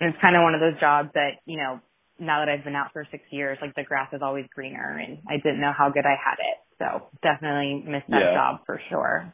And 0.00 0.10
it's 0.14 0.20
kind 0.20 0.36
of 0.36 0.42
one 0.42 0.54
of 0.54 0.60
those 0.60 0.78
jobs 0.80 1.10
that, 1.14 1.42
you 1.44 1.56
know, 1.56 1.80
now 2.18 2.44
that 2.44 2.48
I've 2.48 2.64
been 2.64 2.74
out 2.74 2.92
for 2.92 3.06
six 3.10 3.22
years, 3.30 3.58
like 3.60 3.74
the 3.74 3.84
grass 3.84 4.08
is 4.12 4.20
always 4.22 4.46
greener 4.54 4.98
and 4.98 5.18
I 5.28 5.36
didn't 5.36 5.60
know 5.60 5.72
how 5.76 5.90
good 5.90 6.04
I 6.06 6.16
had 6.18 6.38
it. 6.38 6.58
So 6.78 7.08
definitely 7.22 7.82
missed 7.86 8.08
that 8.08 8.20
Yeah. 8.20 8.34
job 8.34 8.66
for 8.66 8.80
sure. 8.88 9.32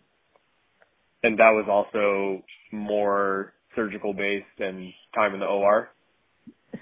And 1.23 1.39
that 1.39 1.51
was 1.51 1.69
also 1.69 2.43
more 2.73 3.55
surgical 3.75 4.13
based 4.13 4.61
and 4.61 4.93
time 5.15 5.35
in 5.35 5.41
the 5.41 5.47
OR. 5.47 5.91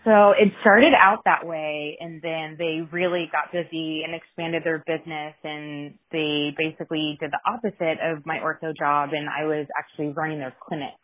So 0.05 0.31
it 0.33 0.53
started 0.62 0.95
out 0.95 1.25
that 1.25 1.47
way 1.47 1.97
and 2.01 2.21
then 2.23 2.57
they 2.59 2.81
really 2.91 3.29
got 3.31 3.53
busy 3.53 4.03
and 4.05 4.15
expanded 4.15 4.65
their 4.65 4.79
business 4.79 5.35
and 5.45 5.99
they 6.11 6.55
basically 6.57 7.19
did 7.21 7.31
the 7.31 7.41
opposite 7.47 7.99
of 8.01 8.25
my 8.25 8.39
ortho 8.39 8.77
job 8.77 9.11
and 9.12 9.29
I 9.29 9.45
was 9.45 9.67
actually 9.79 10.09
running 10.09 10.39
their 10.39 10.55
clinic 10.67 10.95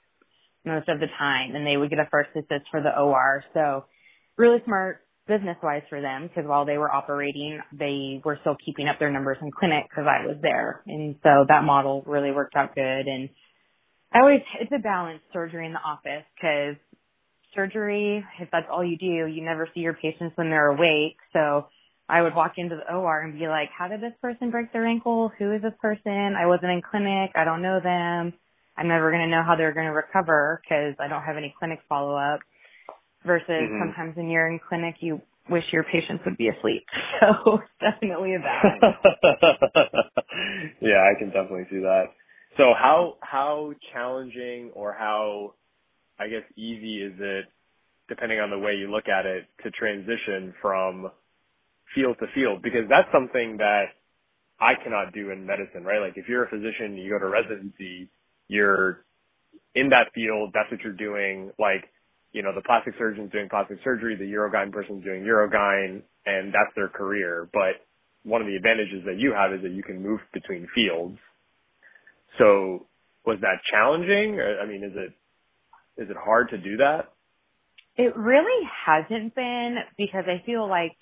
most 0.69 0.89
of 0.89 1.01
the 1.01 1.09
time 1.19 1.57
and 1.57 1.67
they 1.67 1.77
would 1.77 1.91
get 1.91 1.99
a 1.99 2.09
first 2.11 2.31
assist 2.37 2.71
for 2.71 2.83
the 2.83 2.97
OR. 2.97 3.45
So 3.55 3.87
really 4.37 4.59
smart 4.65 5.01
business 5.27 5.57
wise 5.63 5.83
for 5.91 6.01
them 6.01 6.29
because 6.29 6.49
while 6.49 6.65
they 6.65 6.79
were 6.79 6.91
operating, 6.91 7.61
they 7.73 8.21
were 8.25 8.39
still 8.41 8.57
keeping 8.65 8.89
up 8.89 8.99
their 8.99 9.13
numbers 9.13 9.39
in 9.43 9.51
clinic 9.51 9.85
because 9.89 10.07
I 10.09 10.27
was 10.27 10.37
there. 10.43 10.83
And 10.87 11.17
so 11.23 11.45
that 11.49 11.65
model 11.65 12.03
really 12.07 12.33
worked 12.33 12.57
out 12.57 12.75
good. 12.75 13.07
And 13.07 13.29
I 14.13 14.21
always, 14.21 14.41
it's 14.61 14.73
a 14.75 14.79
balance 14.79 15.21
surgery 15.33 15.67
in 15.67 15.73
the 15.73 15.81
office 15.81 16.25
because 16.35 16.77
surgery, 17.55 18.25
if 18.41 18.49
that's 18.51 18.67
all 18.71 18.85
you 18.85 18.97
do, 18.97 19.27
you 19.27 19.45
never 19.45 19.69
see 19.75 19.81
your 19.81 19.95
patients 19.95 20.33
when 20.37 20.49
they're 20.51 20.69
awake. 20.69 21.17
So 21.33 21.67
I 22.09 22.23
would 22.23 22.35
walk 22.35 22.55
into 22.57 22.77
the 22.77 22.95
OR 22.95 23.21
and 23.23 23.39
be 23.39 23.49
like, 23.49 23.69
how 23.77 23.89
did 23.89 24.01
this 24.01 24.15
person 24.23 24.51
break 24.51 24.73
their 24.73 24.87
ankle? 24.87 25.31
Who 25.39 25.53
is 25.53 25.63
this 25.63 25.75
person? 25.81 26.35
I 26.39 26.47
wasn't 26.47 26.73
in 26.73 26.83
clinic. 26.83 27.33
I 27.35 27.45
don't 27.45 27.63
know 27.63 27.81
them. 27.83 28.33
I'm 28.79 28.89
never 28.89 29.11
going 29.11 29.23
to 29.25 29.29
know 29.31 29.43
how 29.45 29.57
they're 29.57 29.75
going 29.75 29.87
to 29.89 29.93
recover 29.93 30.61
because 30.63 30.95
I 31.01 31.09
don't 31.09 31.23
have 31.23 31.37
any 31.37 31.55
clinic 31.59 31.81
follow 31.89 32.17
up 32.17 32.41
versus 33.27 33.49
Mhm. 33.49 33.79
sometimes 33.81 34.17
when 34.17 34.31
you're 34.31 34.49
in 34.49 34.59
clinic, 34.61 34.97
you 35.03 35.21
wish 35.51 35.73
your 35.73 35.85
patients 35.85 36.25
would 36.25 36.37
be 36.39 36.49
asleep. 36.49 36.87
So 37.21 37.63
definitely 37.81 38.35
a 38.37 38.41
balance. 38.41 38.97
yeah, 40.81 41.03
I 41.03 41.19
can 41.19 41.29
definitely 41.31 41.67
see 41.71 41.81
that. 41.81 42.13
So 42.57 42.75
how 42.75 43.17
how 43.21 43.75
challenging 43.93 44.71
or 44.75 44.93
how 44.93 45.55
I 46.19 46.29
guess 46.29 46.45
easy 46.57 47.03
is 47.03 47.15
it, 47.19 47.47
depending 48.09 48.41
on 48.41 48.51
the 48.51 48.59
way 48.59 48.75
you 48.75 48.91
look 48.91 49.09
at 49.09 49.27
it, 49.27 49.47
to 49.65 49.71
transition 49.73 50.55
from 50.63 51.11
field 51.95 52.19
to 52.21 52.27
field? 52.35 52.63
Because 52.63 52.89
that's 52.89 53.09
something 53.13 53.59
that 53.59 53.87
I 54.61 54.75
cannot 54.83 55.13
do 55.15 55.31
in 55.31 55.47
medicine, 55.47 55.85
right? 55.85 56.01
Like 56.01 56.15
if 56.17 56.29
you're 56.29 56.45
a 56.45 56.49
physician, 56.51 56.97
you 56.97 57.11
go 57.11 57.19
to 57.19 57.29
residency, 57.31 58.11
you're 58.49 59.05
in 59.75 59.91
that 59.91 60.13
field, 60.15 60.51
that's 60.55 60.71
what 60.71 60.81
you're 60.81 60.93
doing. 60.93 61.53
Like, 61.59 61.85
you 62.33 62.43
know, 62.43 62.55
the 62.55 62.63
plastic 62.63 62.95
surgeon's 62.99 63.31
doing 63.33 63.49
plastic 63.49 63.79
surgery, 63.85 64.17
the 64.17 64.25
Urogyne 64.25 64.73
person's 64.73 65.05
doing 65.05 65.23
Urogyne, 65.23 66.03
and 66.27 66.53
that's 66.53 66.75
their 66.75 66.89
career. 66.89 67.49
But 67.53 67.81
one 68.25 68.41
of 68.41 68.47
the 68.47 68.57
advantages 68.57 69.05
that 69.07 69.19
you 69.19 69.33
have 69.33 69.53
is 69.53 69.63
that 69.63 69.73
you 69.73 69.83
can 69.83 70.03
move 70.03 70.21
between 70.33 70.69
fields. 70.75 71.19
So 72.39 72.87
was 73.25 73.39
that 73.41 73.61
challenging? 73.71 74.41
I 74.41 74.67
mean, 74.67 74.85
is 74.85 74.93
it 74.95 75.13
is 76.01 76.11
it 76.11 76.17
hard 76.17 76.51
to 76.51 76.59
do 76.59 76.79
that? 76.79 77.13
It 77.97 78.17
really 78.17 78.69
hasn't 78.87 79.35
been 79.35 79.77
because 79.97 80.25
I 80.27 80.45
feel 80.47 80.69
like 80.69 80.97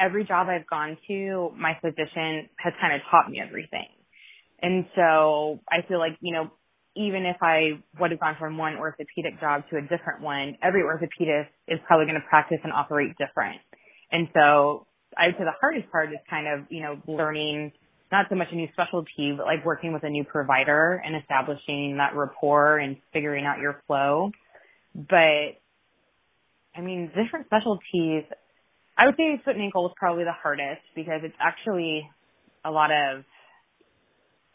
every 0.00 0.24
job 0.24 0.48
I've 0.48 0.66
gone 0.66 0.98
to, 1.06 1.50
my 1.56 1.74
physician 1.80 2.48
has 2.58 2.72
kind 2.80 2.94
of 2.94 3.00
taught 3.10 3.30
me 3.30 3.40
everything. 3.40 3.86
And 4.60 4.86
so 4.96 5.60
I 5.70 5.86
feel 5.86 5.98
like, 5.98 6.16
you 6.20 6.32
know, 6.32 6.50
even 6.96 7.26
if 7.26 7.36
I 7.42 7.82
would 8.00 8.10
have 8.10 8.20
gone 8.20 8.36
from 8.38 8.58
one 8.58 8.76
orthopedic 8.76 9.38
job 9.40 9.64
to 9.70 9.76
a 9.76 9.82
different 9.82 10.22
one, 10.22 10.56
every 10.62 10.82
orthopedist 10.82 11.48
is 11.68 11.78
probably 11.86 12.06
going 12.06 12.20
to 12.20 12.26
practice 12.28 12.58
and 12.64 12.72
operate 12.72 13.10
different. 13.18 13.60
And 14.10 14.28
so 14.32 14.86
I 15.16 15.26
would 15.26 15.36
say 15.36 15.44
the 15.44 15.56
hardest 15.60 15.90
part 15.90 16.10
is 16.10 16.18
kind 16.28 16.46
of, 16.48 16.66
you 16.70 16.82
know, 16.82 17.00
learning 17.06 17.72
not 18.10 18.26
so 18.28 18.36
much 18.36 18.48
a 18.52 18.54
new 18.54 18.68
specialty, 18.72 19.34
but 19.36 19.46
like 19.46 19.64
working 19.64 19.92
with 19.92 20.04
a 20.04 20.08
new 20.08 20.24
provider 20.24 21.02
and 21.04 21.16
establishing 21.16 21.96
that 21.98 22.14
rapport 22.14 22.78
and 22.78 22.96
figuring 23.12 23.44
out 23.44 23.58
your 23.58 23.82
flow. 23.86 24.30
But 24.94 25.58
I 26.76 26.80
mean, 26.82 27.08
different 27.08 27.46
specialties, 27.46 28.24
I 28.96 29.06
would 29.06 29.16
say 29.16 29.40
foot 29.44 29.54
and 29.54 29.64
ankle 29.64 29.86
is 29.86 29.92
probably 29.96 30.24
the 30.24 30.32
hardest 30.32 30.82
because 30.94 31.20
it's 31.24 31.36
actually 31.40 32.08
a 32.64 32.70
lot 32.70 32.90
of 32.90 33.24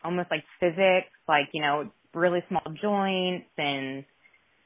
almost 0.04 0.30
like 0.32 0.44
physics, 0.60 1.12
like, 1.28 1.50
you 1.54 1.62
know, 1.62 1.92
really 2.14 2.44
small 2.50 2.64
joints 2.82 3.48
and 3.58 4.06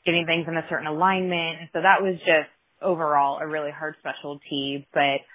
getting 0.05 0.25
things 0.25 0.45
in 0.47 0.55
a 0.55 0.65
certain 0.69 0.87
alignment. 0.87 1.59
And 1.61 1.69
so 1.73 1.81
that 1.81 2.01
was 2.01 2.15
just 2.19 2.49
overall 2.81 3.39
a 3.41 3.47
really 3.47 3.71
hard 3.71 3.95
specialty. 3.99 4.87
But 4.93 5.25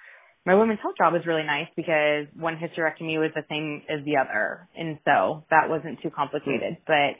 my 0.45 0.55
women's 0.55 0.79
health 0.81 0.95
job 0.97 1.13
was 1.13 1.25
really 1.25 1.43
nice 1.43 1.67
because 1.75 2.27
one 2.35 2.55
hysterectomy 2.55 3.19
was 3.19 3.31
the 3.35 3.45
same 3.49 3.83
as 3.89 4.03
the 4.05 4.17
other. 4.17 4.67
And 4.75 4.97
so 5.05 5.43
that 5.49 5.69
wasn't 5.69 6.01
too 6.01 6.09
complicated. 6.09 6.77
But 6.87 7.19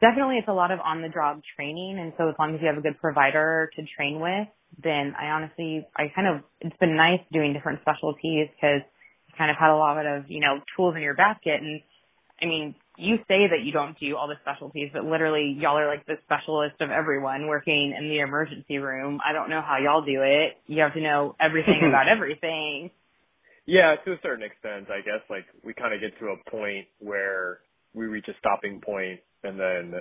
definitely 0.00 0.36
it's 0.36 0.48
a 0.48 0.56
lot 0.56 0.72
of 0.72 0.80
on 0.80 1.02
the 1.02 1.08
job 1.08 1.42
training. 1.56 1.98
And 2.00 2.12
so 2.18 2.28
as 2.28 2.34
long 2.38 2.54
as 2.54 2.60
you 2.60 2.68
have 2.68 2.78
a 2.78 2.82
good 2.82 2.98
provider 3.00 3.70
to 3.76 3.82
train 3.96 4.20
with, 4.20 4.48
then 4.82 5.14
I 5.18 5.30
honestly, 5.30 5.86
I 5.96 6.10
kind 6.14 6.26
of, 6.26 6.42
it's 6.60 6.76
been 6.78 6.96
nice 6.96 7.20
doing 7.32 7.52
different 7.52 7.80
specialties 7.82 8.48
because 8.54 8.80
you 9.28 9.34
kind 9.36 9.50
of 9.50 9.56
had 9.58 9.70
a 9.70 9.76
lot 9.76 10.04
of, 10.06 10.24
you 10.28 10.40
know, 10.40 10.60
tools 10.76 10.94
in 10.96 11.02
your 11.02 11.14
basket. 11.14 11.60
And 11.60 11.82
I 12.40 12.46
mean, 12.46 12.74
you 12.96 13.16
say 13.28 13.48
that 13.48 13.62
you 13.64 13.72
don't 13.72 13.98
do 13.98 14.16
all 14.16 14.28
the 14.28 14.34
specialties, 14.42 14.90
but 14.92 15.04
literally 15.04 15.56
y'all 15.58 15.78
are 15.78 15.86
like 15.86 16.06
the 16.06 16.16
specialist 16.24 16.76
of 16.80 16.90
everyone 16.90 17.46
working 17.46 17.94
in 17.96 18.08
the 18.08 18.18
emergency 18.18 18.78
room. 18.78 19.20
I 19.24 19.32
don't 19.32 19.48
know 19.48 19.62
how 19.62 19.78
y'all 19.78 20.02
do 20.02 20.22
it. 20.22 20.58
You 20.66 20.82
have 20.82 20.94
to 20.94 21.00
know 21.00 21.36
everything 21.40 21.82
about 21.88 22.08
everything. 22.08 22.90
Yeah, 23.66 23.94
to 24.04 24.12
a 24.12 24.16
certain 24.22 24.44
extent, 24.44 24.88
I 24.90 25.00
guess. 25.00 25.22
Like 25.30 25.46
we 25.64 25.74
kind 25.74 25.94
of 25.94 26.00
get 26.00 26.18
to 26.20 26.34
a 26.34 26.50
point 26.50 26.86
where 26.98 27.60
we 27.94 28.06
reach 28.06 28.26
a 28.28 28.38
stopping 28.38 28.80
point 28.80 29.20
and 29.42 29.58
then 29.58 29.94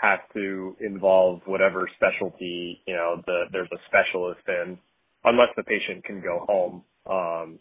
have 0.00 0.20
to 0.34 0.76
involve 0.80 1.40
whatever 1.46 1.88
specialty, 1.96 2.82
you 2.86 2.94
know, 2.94 3.22
the, 3.26 3.44
there's 3.52 3.68
a 3.72 3.78
specialist 3.86 4.40
in, 4.48 4.78
unless 5.24 5.48
the 5.56 5.62
patient 5.62 6.04
can 6.04 6.20
go 6.20 6.44
home. 6.46 6.82
Um, 7.08 7.58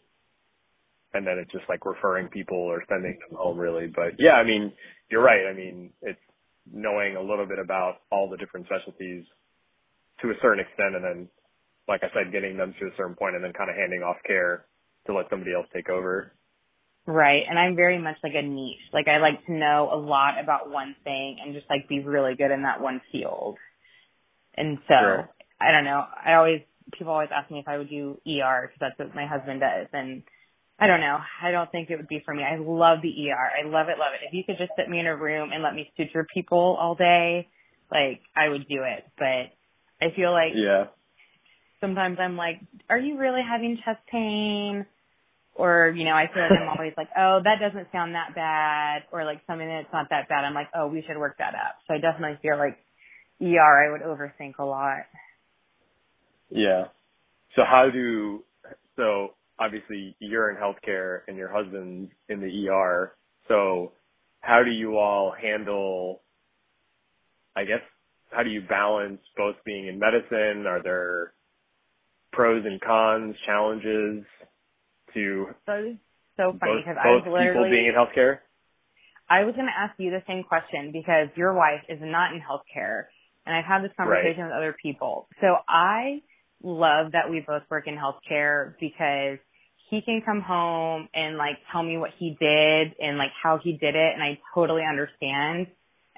and 1.15 1.25
then 1.25 1.39
it's 1.39 1.51
just 1.51 1.65
like 1.69 1.85
referring 1.85 2.27
people 2.27 2.57
or 2.57 2.83
sending 2.89 3.17
them 3.27 3.37
home 3.37 3.57
really. 3.57 3.87
But 3.87 4.19
yeah, 4.19 4.33
I 4.33 4.43
mean, 4.43 4.71
you're 5.09 5.23
right. 5.23 5.47
I 5.49 5.53
mean, 5.53 5.91
it's 6.01 6.19
knowing 6.71 7.15
a 7.15 7.21
little 7.21 7.45
bit 7.45 7.59
about 7.59 8.01
all 8.11 8.29
the 8.29 8.37
different 8.37 8.67
specialties 8.67 9.23
to 10.21 10.29
a 10.29 10.33
certain 10.41 10.59
extent 10.59 10.95
and 10.95 11.03
then, 11.03 11.29
like 11.87 12.01
I 12.03 12.07
said, 12.13 12.31
getting 12.31 12.57
them 12.57 12.73
to 12.79 12.87
a 12.87 12.95
certain 12.97 13.15
point 13.15 13.35
and 13.35 13.43
then 13.43 13.53
kind 13.53 13.69
of 13.69 13.75
handing 13.75 14.01
off 14.01 14.17
care 14.25 14.65
to 15.07 15.13
let 15.13 15.29
somebody 15.29 15.53
else 15.53 15.67
take 15.73 15.89
over. 15.89 16.33
Right. 17.05 17.43
And 17.47 17.59
I'm 17.59 17.75
very 17.75 17.99
much 18.01 18.17
like 18.23 18.33
a 18.35 18.41
niche. 18.41 18.89
Like 18.91 19.07
I 19.07 19.19
like 19.19 19.45
to 19.45 19.53
know 19.53 19.89
a 19.93 19.97
lot 19.97 20.41
about 20.41 20.71
one 20.71 20.95
thing 21.03 21.37
and 21.43 21.53
just 21.53 21.69
like 21.69 21.87
be 21.87 21.99
really 21.99 22.35
good 22.35 22.51
in 22.51 22.63
that 22.63 22.81
one 22.81 23.01
field. 23.11 23.57
And 24.55 24.79
so 24.87 24.95
Sure. 24.99 25.29
I 25.61 25.71
don't 25.71 25.85
know. 25.85 26.03
I 26.03 26.33
always, 26.33 26.61
people 26.93 27.13
always 27.13 27.29
ask 27.33 27.51
me 27.51 27.59
if 27.59 27.67
I 27.67 27.77
would 27.77 27.89
do 27.89 28.19
ER 28.25 28.67
because 28.67 28.79
that's 28.79 28.97
what 28.97 29.15
my 29.15 29.27
husband 29.27 29.61
does. 29.61 29.87
And 29.93 30.23
I 30.79 30.87
don't 30.87 30.99
know. 30.99 31.17
I 31.41 31.51
don't 31.51 31.71
think 31.71 31.89
it 31.89 31.97
would 31.97 32.07
be 32.07 32.21
for 32.25 32.33
me. 32.33 32.43
I 32.43 32.57
love 32.57 32.99
the 33.01 33.31
ER. 33.31 33.51
I 33.63 33.65
love 33.67 33.87
it, 33.87 33.97
love 33.97 34.11
it. 34.13 34.25
If 34.27 34.33
you 34.33 34.43
could 34.45 34.57
just 34.57 34.71
sit 34.77 34.89
me 34.89 34.99
in 34.99 35.07
a 35.07 35.15
room 35.15 35.51
and 35.53 35.63
let 35.63 35.73
me 35.73 35.89
suture 35.95 36.27
people 36.33 36.77
all 36.79 36.95
day, 36.95 37.47
like 37.91 38.21
I 38.35 38.49
would 38.49 38.67
do 38.67 38.83
it. 38.83 39.05
But 39.17 39.55
I 40.05 40.11
feel 40.15 40.31
like 40.33 40.51
Yeah. 40.53 40.85
sometimes 41.79 42.17
I'm 42.19 42.35
like, 42.35 42.59
are 42.89 42.97
you 42.97 43.17
really 43.17 43.41
having 43.41 43.77
chest 43.85 44.01
pain? 44.11 44.85
Or, 45.53 45.93
you 45.95 46.03
know, 46.03 46.11
I 46.11 46.27
feel 46.33 46.43
like 46.43 46.51
I'm 46.51 46.69
always 46.77 46.93
like, 46.97 47.09
oh, 47.17 47.39
that 47.41 47.59
doesn't 47.61 47.87
sound 47.93 48.15
that 48.15 48.35
bad. 48.35 49.03
Or 49.13 49.23
like 49.23 49.39
something 49.47 49.67
that's 49.67 49.91
not 49.93 50.07
that 50.09 50.27
bad. 50.27 50.43
I'm 50.43 50.53
like, 50.53 50.69
oh, 50.75 50.87
we 50.87 51.03
should 51.07 51.17
work 51.17 51.37
that 51.37 51.55
up. 51.55 51.77
So 51.87 51.93
I 51.93 51.99
definitely 51.99 52.37
feel 52.41 52.57
like 52.57 52.77
ER 53.41 53.87
I 53.87 53.91
would 53.91 54.01
overthink 54.01 54.59
a 54.59 54.65
lot. 54.65 55.03
Yeah. 56.49 56.85
So 57.55 57.63
how 57.65 57.89
do 57.91 58.43
so 58.97 59.29
obviously 59.59 60.15
you're 60.19 60.49
in 60.49 60.57
healthcare 60.57 61.21
and 61.27 61.37
your 61.37 61.49
husband's 61.49 62.11
in 62.29 62.41
the 62.41 62.69
ER. 62.69 63.13
So 63.47 63.91
how 64.41 64.63
do 64.63 64.71
you 64.71 64.97
all 64.97 65.33
handle 65.39 66.21
I 67.55 67.63
guess 67.63 67.81
how 68.31 68.43
do 68.43 68.49
you 68.49 68.61
balance 68.67 69.21
both 69.37 69.55
being 69.65 69.87
in 69.87 69.97
medicine? 69.97 70.67
Are 70.67 70.83
there 70.83 71.33
pros 72.33 72.65
and 72.65 72.81
cons, 72.81 73.35
challenges 73.45 74.25
to 75.13 75.47
So 75.65 75.95
so 76.35 76.57
funny 76.59 76.83
both, 76.83 76.83
because 76.83 76.97
I 77.01 77.07
was 77.07 77.23
both 77.23 77.39
people 77.39 77.69
being 77.69 77.87
in 77.87 77.95
healthcare? 77.95 78.39
I 79.29 79.45
was 79.45 79.55
going 79.55 79.67
to 79.67 79.73
ask 79.73 79.95
you 79.97 80.11
the 80.11 80.21
same 80.27 80.43
question 80.43 80.91
because 80.91 81.29
your 81.35 81.53
wife 81.53 81.81
is 81.89 81.97
not 82.01 82.33
in 82.33 82.41
healthcare 82.41 83.05
and 83.45 83.55
I've 83.55 83.65
had 83.65 83.83
this 83.83 83.91
conversation 83.97 84.43
with 84.43 84.53
other 84.53 84.75
people. 84.81 85.27
So 85.41 85.55
I 85.67 86.21
love 86.63 87.11
that 87.11 87.29
we 87.29 87.43
both 87.45 87.63
work 87.69 87.87
in 87.87 87.95
healthcare 87.95 88.73
because 88.79 89.39
he 89.89 90.01
can 90.01 90.21
come 90.25 90.41
home 90.41 91.07
and 91.13 91.37
like 91.37 91.57
tell 91.71 91.83
me 91.83 91.97
what 91.97 92.11
he 92.17 92.35
did 92.39 92.95
and 92.99 93.17
like 93.17 93.31
how 93.41 93.59
he 93.63 93.73
did 93.73 93.95
it 93.95 94.13
and 94.13 94.23
I 94.23 94.39
totally 94.53 94.83
understand. 94.87 95.67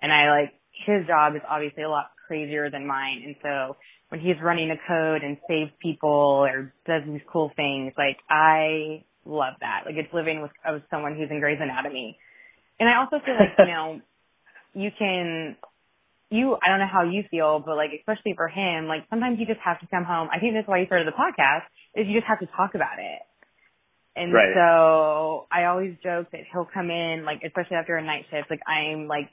And 0.02 0.12
I 0.12 0.30
like 0.30 0.54
his 0.86 1.06
job 1.08 1.36
is 1.36 1.42
obviously 1.48 1.84
a 1.84 1.90
lot 1.90 2.12
crazier 2.28 2.70
than 2.70 2.88
mine 2.88 3.24
and 3.26 3.36
so 3.42 3.76
when 4.10 4.22
he's 4.22 4.36
running 4.42 4.72
a 4.72 4.78
code 4.88 5.24
and 5.24 5.38
saves 5.48 5.72
people 5.82 6.10
or 6.10 6.74
does 6.86 7.04
these 7.06 7.22
cool 7.32 7.52
things. 7.56 7.94
Like 7.98 8.18
I 8.30 9.04
love 9.26 9.56
that. 9.60 9.82
Like 9.86 9.96
it's 9.96 10.14
living 10.14 10.42
with, 10.42 10.52
with 10.70 10.84
someone 10.90 11.16
who's 11.16 11.30
in 11.30 11.40
Grey's 11.40 11.60
Anatomy. 11.62 12.18
And 12.80 12.88
I 12.88 13.00
also 13.00 13.24
feel 13.26 13.36
like, 13.36 13.54
you 13.60 13.66
know, 13.74 14.02
you 14.74 14.92
can, 14.98 15.58
you, 16.30 16.58
I 16.62 16.70
don't 16.70 16.80
know 16.80 16.92
how 16.92 17.04
you 17.04 17.24
feel, 17.32 17.60
but 17.64 17.76
like, 17.76 17.92
especially 17.98 18.34
for 18.36 18.48
him, 18.48 18.88
like 18.88 19.08
sometimes 19.10 19.40
you 19.40 19.46
just 19.46 19.62
have 19.64 19.80
to 19.80 19.88
come 19.88 20.04
home. 20.04 20.28
I 20.32 20.40
think 20.40 20.54
that's 20.56 20.68
why 20.68 20.80
you 20.80 20.86
started 20.86 21.08
the 21.08 21.16
podcast 21.16 21.64
is 21.96 22.08
you 22.08 22.16
just 22.20 22.28
have 22.28 22.40
to 22.40 22.48
talk 22.56 22.76
about 22.76 23.00
it. 23.00 23.22
And 24.16 24.34
Right. 24.34 24.54
so 24.56 25.46
I 25.52 25.66
always 25.66 25.96
joke 26.04 26.32
that 26.32 26.42
he'll 26.52 26.68
come 26.68 26.90
in, 26.90 27.24
like, 27.24 27.42
especially 27.46 27.78
after 27.78 27.96
a 27.96 28.04
night 28.04 28.26
shift, 28.32 28.50
like 28.50 28.62
I'm 28.68 29.08
like 29.08 29.30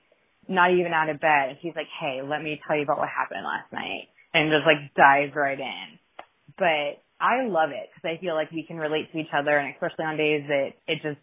not 0.46 0.72
even 0.72 0.92
out 0.92 1.08
of 1.08 1.20
bed. 1.20 1.56
And 1.56 1.58
he's 1.60 1.74
like, 1.74 1.88
Hey, 2.00 2.20
let 2.22 2.42
me 2.42 2.60
tell 2.66 2.76
you 2.76 2.82
about 2.84 2.98
what 2.98 3.08
happened 3.08 3.42
last 3.42 3.72
night 3.72 4.12
and 4.34 4.52
just 4.52 4.66
like 4.66 4.94
dives 4.94 5.34
right 5.34 5.58
in. 5.58 5.86
But 6.58 7.02
I 7.18 7.46
love 7.48 7.70
it 7.70 7.88
because 7.90 8.06
I 8.06 8.20
feel 8.20 8.34
like 8.34 8.52
we 8.52 8.64
can 8.66 8.76
relate 8.76 9.10
to 9.12 9.18
each 9.18 9.32
other 9.32 9.56
and 9.56 9.72
especially 9.74 10.04
on 10.04 10.16
days 10.16 10.44
that 10.48 10.68
it 10.86 11.02
just, 11.02 11.18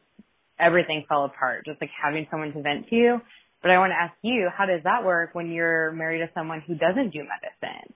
everything 0.60 1.06
fell 1.08 1.26
apart, 1.26 1.66
just 1.66 1.80
like 1.82 1.92
having 1.94 2.28
someone 2.32 2.54
to 2.54 2.62
vent 2.62 2.90
to. 2.90 3.22
But 3.62 3.72
I 3.72 3.78
want 3.80 3.92
to 3.92 4.02
ask 4.02 4.14
you, 4.22 4.50
how 4.56 4.66
does 4.66 4.82
that 4.84 5.06
work 5.06 5.36
when 5.36 5.52
you're 5.52 5.92
married 5.92 6.20
to 6.20 6.30
someone 6.34 6.62
who 6.66 6.76
doesn't 6.76 7.12
do 7.12 7.20
medicine? 7.20 7.94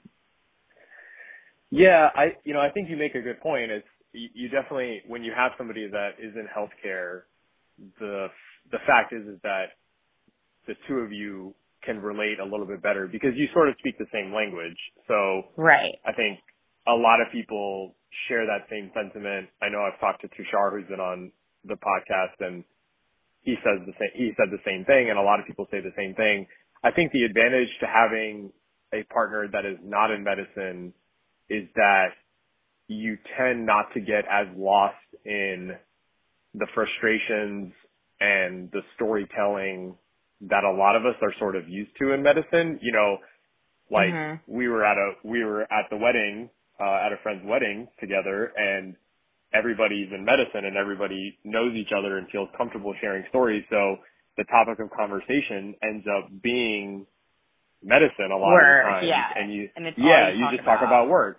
Yeah, 1.72 2.10
I 2.16 2.38
you 2.44 2.54
know 2.54 2.62
I 2.62 2.70
think 2.70 2.90
you 2.90 2.98
make 2.98 3.16
a 3.16 3.22
good 3.22 3.42
point. 3.42 3.72
It's 3.72 3.88
you, 4.14 4.30
you 4.34 4.50
definitely 4.50 5.02
when 5.08 5.24
you 5.24 5.34
have 5.36 5.52
somebody 5.58 5.88
that 5.90 6.12
is 6.20 6.34
in 6.36 6.48
healthcare, 6.48 7.24
the 8.00 8.28
the 8.72 8.78
fact 8.86 9.14
is 9.14 9.28
is 9.28 9.40
that 9.44 9.74
the 10.68 10.74
two 10.88 10.96
of 11.00 11.12
you 11.12 11.54
can 11.84 12.02
relate 12.02 12.40
a 12.40 12.44
little 12.46 12.66
bit 12.66 12.82
better 12.82 13.08
because 13.08 13.32
you 13.36 13.48
sort 13.54 13.70
of 13.70 13.76
speak 13.80 13.98
the 13.98 14.08
same 14.14 14.34
language. 14.34 14.78
So 15.08 15.44
Right. 15.58 15.96
I 16.06 16.14
think 16.14 16.40
a 16.88 16.94
lot 16.94 17.22
of 17.22 17.32
people 17.32 17.96
share 18.28 18.46
that 18.46 18.68
same 18.70 18.92
sentiment. 18.94 19.50
I 19.62 19.70
know 19.70 19.82
I've 19.82 20.00
talked 20.00 20.22
to 20.22 20.28
Tushar 20.30 20.72
who's 20.72 20.88
been 20.88 21.00
on 21.00 21.32
the 21.66 21.76
podcast 21.76 22.40
and 22.46 22.64
he 23.46 23.56
says 23.64 23.86
the 23.88 23.94
same 23.94 24.14
he 24.16 24.34
said 24.38 24.52
the 24.52 24.64
same 24.66 24.86
thing 24.86 25.10
and 25.10 25.20
a 25.20 25.24
lot 25.24 25.40
of 25.40 25.48
people 25.48 25.68
say 25.72 25.80
the 25.82 25.96
same 25.98 26.16
thing. 26.16 26.48
I 26.84 26.92
think 26.92 27.14
the 27.14 27.24
advantage 27.24 27.70
to 27.82 27.88
having 27.88 28.52
a 28.94 29.04
partner 29.14 29.48
that 29.52 29.66
is 29.66 29.78
not 29.84 30.12
in 30.12 30.24
medicine 30.24 30.94
is 31.50 31.70
that 31.76 32.10
you 32.88 33.18
tend 33.38 33.66
not 33.66 33.94
to 33.94 34.02
get 34.02 34.26
as 34.30 34.48
lost 34.58 34.98
in 35.26 35.72
the 36.54 36.68
frustrations 36.74 37.74
and 38.20 38.72
the 38.72 38.82
storytelling 38.96 39.96
that 40.42 40.64
a 40.64 40.72
lot 40.72 40.96
of 40.96 41.06
us 41.06 41.16
are 41.22 41.34
sort 41.40 41.56
of 41.56 41.68
used 41.70 41.92
to 42.00 42.14
in 42.14 42.24
medicine. 42.24 42.80
You 42.82 42.92
know, 42.94 43.18
like 43.92 44.12
Mhm. 44.14 44.42
we 44.48 44.68
were 44.68 44.86
at 44.86 44.98
a 44.98 45.14
we 45.24 45.44
were 45.44 45.64
at 45.64 45.90
the 45.90 45.98
wedding 45.98 46.50
uh, 46.80 47.06
at 47.06 47.14
a 47.14 47.18
friend's 47.24 47.46
wedding 47.46 47.88
together, 48.00 48.54
and 48.58 48.96
everybody's 49.56 50.12
in 50.12 50.26
medicine 50.26 50.66
and 50.66 50.76
everybody 50.76 51.38
knows 51.44 51.74
each 51.76 51.92
other 51.98 52.18
and 52.18 52.28
feels 52.30 52.50
comfortable 52.58 52.94
sharing 53.00 53.24
stories. 53.30 53.64
So 53.70 53.98
the 54.38 54.44
topic 54.46 54.80
of 54.80 54.92
conversation 54.92 55.76
ends 55.82 56.06
up 56.06 56.30
being 56.44 57.06
medicine 57.84 58.32
a 58.32 58.38
lot 58.38 58.52
Work, 58.52 58.86
of 58.86 58.86
the 58.86 58.92
time, 58.92 59.06
yeah. 59.08 59.42
and 59.42 59.54
you 59.54 59.70
And 59.76 59.86
yeah 59.98 60.30
you 60.30 60.40
you 60.40 60.44
talk 60.44 60.52
just 60.54 60.66
talk 60.66 60.80
about. 60.82 61.06
about 61.06 61.10
work. 61.10 61.38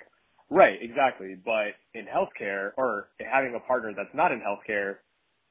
Right, 0.49 0.79
exactly. 0.81 1.37
But 1.45 1.75
in 1.93 2.07
healthcare 2.07 2.71
or 2.79 3.09
having 3.19 3.55
a 3.57 3.61
partner 3.67 3.93
that's 3.97 4.15
not 4.15 4.31
in 4.33 4.41
healthcare, 4.41 4.97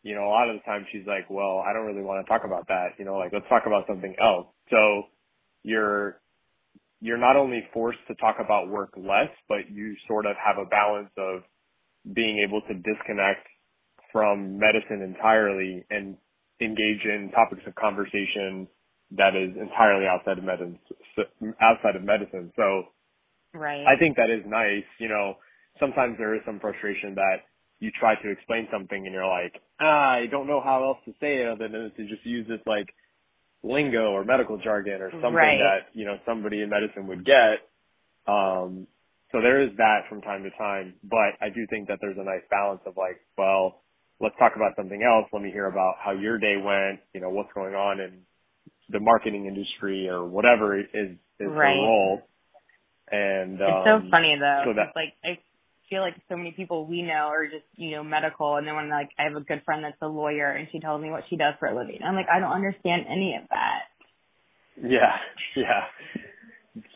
you 0.03 0.15
know, 0.15 0.23
a 0.25 0.31
lot 0.31 0.49
of 0.49 0.55
the 0.55 0.61
time 0.63 0.85
she's 0.91 1.05
like, 1.05 1.29
well, 1.29 1.59
I 1.67 1.73
don't 1.73 1.85
really 1.85 2.01
want 2.01 2.25
to 2.25 2.29
talk 2.29 2.43
about 2.45 2.67
that. 2.69 2.95
You 2.97 3.03
know, 3.05 3.17
like 3.17 3.33
let's 3.33 3.47
talk 3.49 3.63
about 3.67 3.85
something 3.87 4.15
else. 4.21 4.47
So 4.71 5.03
you're, 5.63 6.21
you're 7.01 7.17
not 7.17 7.35
only 7.35 7.67
forced 7.73 7.99
to 8.07 8.15
talk 8.15 8.37
about 8.39 8.69
work 8.69 8.93
less, 8.95 9.29
but 9.49 9.69
you 9.69 9.95
sort 10.07 10.25
of 10.25 10.37
have 10.37 10.57
a 10.57 10.65
balance 10.65 11.09
of 11.17 11.41
being 12.13 12.43
able 12.47 12.61
to 12.61 12.73
disconnect 12.73 13.47
from 14.11 14.59
medicine 14.59 15.01
entirely 15.01 15.85
and 15.89 16.17
engage 16.61 17.03
in 17.03 17.31
topics 17.33 17.61
of 17.67 17.75
conversation 17.75 18.67
that 19.11 19.35
is 19.35 19.55
entirely 19.59 20.07
outside 20.07 20.37
of 20.37 20.43
medicine, 20.43 20.79
outside 21.61 21.95
of 21.95 22.03
medicine. 22.03 22.51
So 22.55 22.83
Right. 23.53 23.85
I 23.87 23.97
think 23.97 24.17
that 24.17 24.29
is 24.29 24.43
nice. 24.45 24.83
You 24.99 25.07
know, 25.09 25.35
sometimes 25.79 26.17
there 26.17 26.35
is 26.35 26.41
some 26.45 26.59
frustration 26.59 27.15
that 27.15 27.47
you 27.79 27.91
try 27.99 28.15
to 28.21 28.29
explain 28.31 28.67
something 28.71 29.05
and 29.05 29.13
you're 29.13 29.27
like, 29.27 29.61
ah, 29.79 30.11
I 30.15 30.27
don't 30.29 30.47
know 30.47 30.61
how 30.61 30.83
else 30.83 30.97
to 31.05 31.11
say 31.19 31.41
it 31.41 31.47
other 31.47 31.67
than 31.69 31.91
to 31.95 32.07
just 32.07 32.25
use 32.25 32.47
this 32.47 32.59
like 32.65 32.93
lingo 33.63 34.11
or 34.11 34.23
medical 34.25 34.57
jargon 34.57 35.01
or 35.01 35.11
something 35.11 35.33
Right. 35.33 35.59
that, 35.59 35.87
you 35.93 36.05
know, 36.05 36.17
somebody 36.25 36.61
in 36.61 36.69
medicine 36.69 37.07
would 37.07 37.25
get. 37.25 37.67
Um, 38.27 38.87
so 39.35 39.41
there 39.41 39.61
is 39.61 39.75
that 39.75 40.07
from 40.07 40.21
time 40.21 40.43
to 40.43 40.49
time, 40.51 40.93
but 41.03 41.35
I 41.41 41.49
do 41.53 41.67
think 41.69 41.89
that 41.89 41.99
there's 41.99 42.15
a 42.17 42.23
nice 42.23 42.47
balance 42.49 42.79
of 42.85 42.95
like, 42.95 43.19
well, 43.37 43.81
let's 44.21 44.35
talk 44.39 44.53
about 44.55 44.71
something 44.77 45.03
else. 45.03 45.27
Let 45.33 45.41
me 45.43 45.51
hear 45.51 45.67
about 45.67 45.95
how 45.99 46.11
your 46.11 46.37
day 46.37 46.55
went, 46.55 47.01
you 47.13 47.19
know, 47.19 47.29
what's 47.29 47.51
going 47.51 47.75
on 47.75 47.99
in 47.99 48.21
the 48.87 49.01
marketing 49.01 49.45
industry 49.45 50.07
or 50.07 50.23
whatever 50.23 50.79
is, 50.79 50.85
is 50.93 51.17
Right. 51.51 51.75
her 51.75 51.83
role. 51.83 52.21
And, 53.11 53.59
It's 53.59 53.61
um, 53.61 54.07
so 54.07 54.09
funny 54.09 54.37
though. 54.39 54.61
So 54.67 54.73
that- 54.73 54.95
like 54.95 55.13
I 55.21 55.37
feel 55.89 55.99
like 55.99 56.15
so 56.29 56.37
many 56.37 56.53
people 56.53 56.85
we 56.85 57.01
know 57.01 57.27
are 57.27 57.45
just 57.45 57.65
you 57.75 57.91
know 57.91 58.03
medical, 58.03 58.55
and 58.55 58.65
then 58.65 58.75
when 58.75 58.89
like 58.89 59.09
I 59.19 59.23
have 59.23 59.35
a 59.35 59.41
good 59.41 59.61
friend 59.65 59.83
that's 59.83 60.01
a 60.01 60.07
lawyer, 60.07 60.49
and 60.49 60.67
she 60.71 60.79
tells 60.79 61.01
me 61.01 61.11
what 61.11 61.25
she 61.29 61.35
does 61.35 61.53
for 61.59 61.67
a 61.67 61.75
living, 61.75 61.99
I'm 62.03 62.15
like 62.15 62.25
I 62.31 62.39
don't 62.39 62.51
understand 62.51 63.05
any 63.07 63.35
of 63.35 63.47
that. 63.49 63.81
Yeah, 64.81 65.17
yeah. 65.55 65.83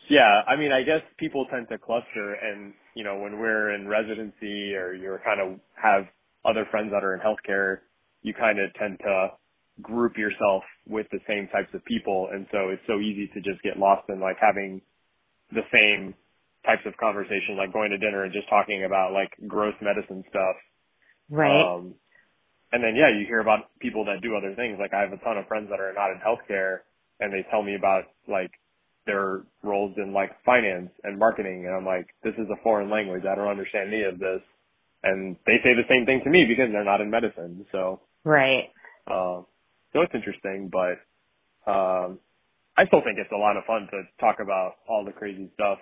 Yeah, 0.08 0.42
I 0.46 0.56
mean, 0.56 0.72
I 0.72 0.82
guess 0.82 1.00
people 1.18 1.46
tend 1.50 1.68
to 1.70 1.78
cluster 1.78 2.34
and, 2.34 2.74
you 2.94 3.04
know, 3.04 3.18
when 3.18 3.38
we're 3.38 3.74
in 3.74 3.88
residency 3.88 4.74
or 4.74 4.92
you're 4.92 5.20
kind 5.24 5.40
of 5.40 5.60
have 5.74 6.04
other 6.44 6.66
friends 6.70 6.90
that 6.92 7.04
are 7.04 7.14
in 7.14 7.20
healthcare, 7.20 7.78
you 8.22 8.34
kind 8.34 8.58
of 8.58 8.72
tend 8.74 8.98
to 9.00 9.28
group 9.80 10.18
yourself 10.18 10.62
with 10.86 11.06
the 11.12 11.20
same 11.26 11.48
types 11.48 11.72
of 11.72 11.84
people. 11.84 12.28
And 12.32 12.46
so 12.52 12.68
it's 12.68 12.82
so 12.86 13.00
easy 13.00 13.30
to 13.32 13.40
just 13.40 13.62
get 13.62 13.78
lost 13.78 14.08
in 14.10 14.20
like 14.20 14.36
having 14.40 14.82
the 15.52 15.64
same 15.72 16.14
types 16.66 16.82
of 16.84 16.96
conversation, 16.98 17.56
like 17.56 17.72
going 17.72 17.90
to 17.90 17.98
dinner 17.98 18.24
and 18.24 18.32
just 18.32 18.48
talking 18.50 18.84
about 18.84 19.12
like 19.12 19.32
gross 19.48 19.74
medicine 19.80 20.24
stuff. 20.28 20.56
Right. 21.30 21.48
Um, 21.48 21.94
and 22.72 22.84
then 22.84 22.94
yeah, 22.96 23.08
you 23.08 23.24
hear 23.26 23.40
about 23.40 23.70
people 23.80 24.04
that 24.04 24.20
do 24.20 24.36
other 24.36 24.54
things. 24.54 24.76
Like 24.78 24.92
I 24.92 25.00
have 25.00 25.12
a 25.12 25.24
ton 25.24 25.38
of 25.38 25.46
friends 25.46 25.68
that 25.70 25.80
are 25.80 25.94
not 25.94 26.12
in 26.12 26.20
healthcare 26.20 26.84
and 27.18 27.32
they 27.32 27.48
tell 27.50 27.62
me 27.62 27.76
about 27.76 28.04
like 28.28 28.50
their 29.06 29.42
roles 29.62 29.94
in 29.96 30.12
like 30.12 30.30
finance 30.44 30.90
and 31.04 31.18
marketing 31.18 31.66
and 31.66 31.74
I'm 31.74 31.86
like, 31.86 32.06
this 32.22 32.34
is 32.34 32.46
a 32.50 32.62
foreign 32.62 32.90
language. 32.90 33.24
I 33.24 33.34
don't 33.34 33.48
understand 33.48 33.92
any 33.92 34.04
of 34.04 34.18
this. 34.18 34.40
And 35.02 35.36
they 35.46 35.56
say 35.64 35.72
the 35.74 35.88
same 35.88 36.04
thing 36.04 36.20
to 36.24 36.30
me 36.30 36.44
because 36.46 36.70
they're 36.72 36.84
not 36.84 37.00
in 37.00 37.10
medicine. 37.10 37.64
So, 37.72 38.00
right. 38.24 38.68
um, 39.10 39.46
so 39.92 40.02
it's 40.02 40.14
interesting, 40.14 40.70
but, 40.70 41.00
um, 41.70 42.18
I 42.76 42.86
still 42.86 43.00
think 43.02 43.18
it's 43.18 43.32
a 43.32 43.36
lot 43.36 43.56
of 43.56 43.64
fun 43.64 43.88
to 43.90 44.02
talk 44.20 44.36
about 44.40 44.76
all 44.88 45.04
the 45.04 45.12
crazy 45.12 45.50
stuff 45.54 45.78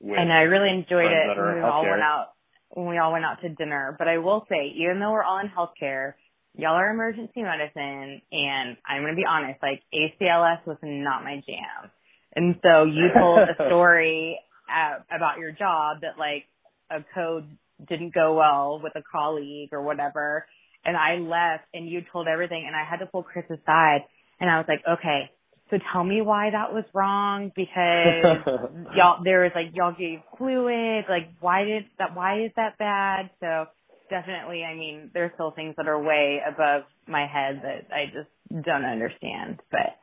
with 0.00 0.18
And 0.18 0.32
I 0.32 0.42
really 0.48 0.70
enjoyed 0.70 1.12
it 1.12 1.36
when 1.36 1.56
we 1.56 1.60
all 1.60 1.84
went 1.84 2.02
out 2.02 2.32
when 2.70 2.86
we 2.86 2.98
all 2.98 3.12
went 3.12 3.24
out 3.24 3.40
to 3.42 3.48
dinner. 3.48 3.96
But 3.98 4.08
I 4.08 4.18
will 4.18 4.46
say, 4.48 4.72
even 4.76 5.00
though 5.00 5.12
we're 5.12 5.24
all 5.24 5.40
in 5.40 5.48
healthcare, 5.48 6.14
y'all 6.54 6.74
are 6.74 6.90
emergency 6.90 7.42
medicine, 7.42 8.22
and 8.32 8.76
I'm 8.86 9.02
gonna 9.02 9.16
be 9.16 9.26
honest, 9.28 9.60
like 9.62 9.82
ACLS 9.92 10.66
was 10.66 10.78
not 10.82 11.24
my 11.24 11.42
jam. 11.46 11.90
And 12.34 12.56
so 12.62 12.84
you 12.84 13.08
told 13.14 13.40
a 13.40 13.54
story 13.66 14.38
uh, 14.68 15.00
about 15.14 15.38
your 15.38 15.52
job 15.52 15.98
that 16.02 16.18
like 16.18 16.44
a 16.90 17.04
code 17.14 17.44
didn't 17.88 18.14
go 18.14 18.34
well 18.34 18.80
with 18.82 18.94
a 18.96 19.02
colleague 19.10 19.70
or 19.72 19.82
whatever, 19.82 20.46
and 20.84 20.96
I 20.96 21.16
left, 21.16 21.64
and 21.74 21.88
you 21.88 22.02
told 22.12 22.26
everything, 22.26 22.64
and 22.66 22.74
I 22.74 22.88
had 22.88 22.98
to 22.98 23.06
pull 23.06 23.22
Chris 23.22 23.44
aside, 23.46 24.04
and 24.40 24.50
I 24.50 24.58
was 24.58 24.66
like, 24.68 24.82
okay. 24.88 25.30
So 25.70 25.78
tell 25.92 26.02
me 26.02 26.20
why 26.20 26.50
that 26.50 26.72
was 26.72 26.84
wrong 26.92 27.52
because 27.54 28.42
y'all 28.96 29.22
there 29.22 29.42
was 29.42 29.52
like 29.54 29.66
y'all 29.72 29.94
gave 29.96 30.18
fluid. 30.36 31.04
Like 31.08 31.30
why 31.40 31.64
did 31.64 31.84
that 31.98 32.16
why 32.16 32.44
is 32.44 32.50
that 32.56 32.76
bad? 32.76 33.30
So 33.38 33.66
definitely 34.10 34.62
i 34.64 34.74
mean 34.74 35.10
there's 35.14 35.30
still 35.34 35.52
things 35.52 35.74
that 35.76 35.88
are 35.88 36.02
way 36.02 36.40
above 36.46 36.82
my 37.06 37.26
head 37.26 37.62
that 37.62 37.86
i 37.94 38.04
just 38.06 38.64
don't 38.66 38.84
understand 38.84 39.60
but 39.70 39.96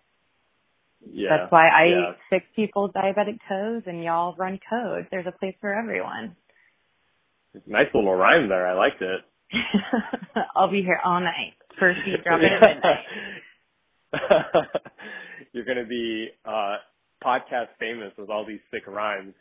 yeah. 1.13 1.29
that's 1.29 1.51
why 1.51 1.67
i 1.67 1.85
yeah. 1.85 2.11
fix 2.29 2.45
people's 2.55 2.91
diabetic 2.91 3.39
toes 3.47 3.83
and 3.85 4.03
y'all 4.03 4.35
run 4.37 4.59
code 4.69 5.07
there's 5.11 5.27
a 5.27 5.31
place 5.31 5.55
for 5.61 5.73
everyone 5.73 6.35
Nice 7.65 7.87
little 7.93 8.13
rhyme 8.13 8.49
there. 8.49 8.67
I 8.67 8.73
liked 8.75 9.01
it. 9.01 9.21
i'll 10.55 10.69
be 10.69 10.81
here 10.81 10.99
all 11.03 11.21
night 11.21 11.53
first 11.79 11.97
beat 12.05 12.21
drop 12.23 12.39
in 12.39 12.45
at 12.45 12.61
midnight 12.75 13.03
You're 15.53 15.63
gonna 15.63 15.87
be 15.87 16.27
uh 16.45 16.75
podcast 17.23 17.67
famous 17.79 18.11
with 18.17 18.29
all 18.29 18.45
these 18.45 18.59
sick 18.71 18.85
rhymes. 18.87 19.33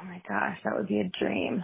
oh 0.00 0.06
my 0.06 0.22
gosh 0.26 0.56
that 0.64 0.74
would 0.76 0.88
be 0.88 1.00
a 1.00 1.10
dream 1.22 1.62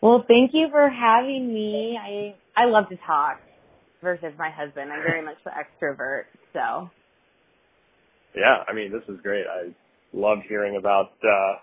well 0.00 0.24
thank 0.26 0.52
you 0.54 0.68
for 0.70 0.88
having 0.88 1.52
me 1.52 1.98
i 2.00 2.34
i 2.56 2.64
love 2.64 2.88
to 2.88 2.96
talk 3.06 3.40
versus 4.02 4.32
my 4.38 4.48
husband 4.50 4.90
i'm 4.90 5.02
very 5.02 5.22
much 5.22 5.36
the 5.44 5.50
extrovert 5.50 6.24
so 6.54 6.88
Yeah, 8.34 8.64
I 8.66 8.72
mean 8.72 8.92
this 8.92 9.02
is 9.08 9.20
great. 9.22 9.44
I 9.46 9.74
loved 10.12 10.42
hearing 10.48 10.76
about 10.76 11.12
uh 11.22 11.58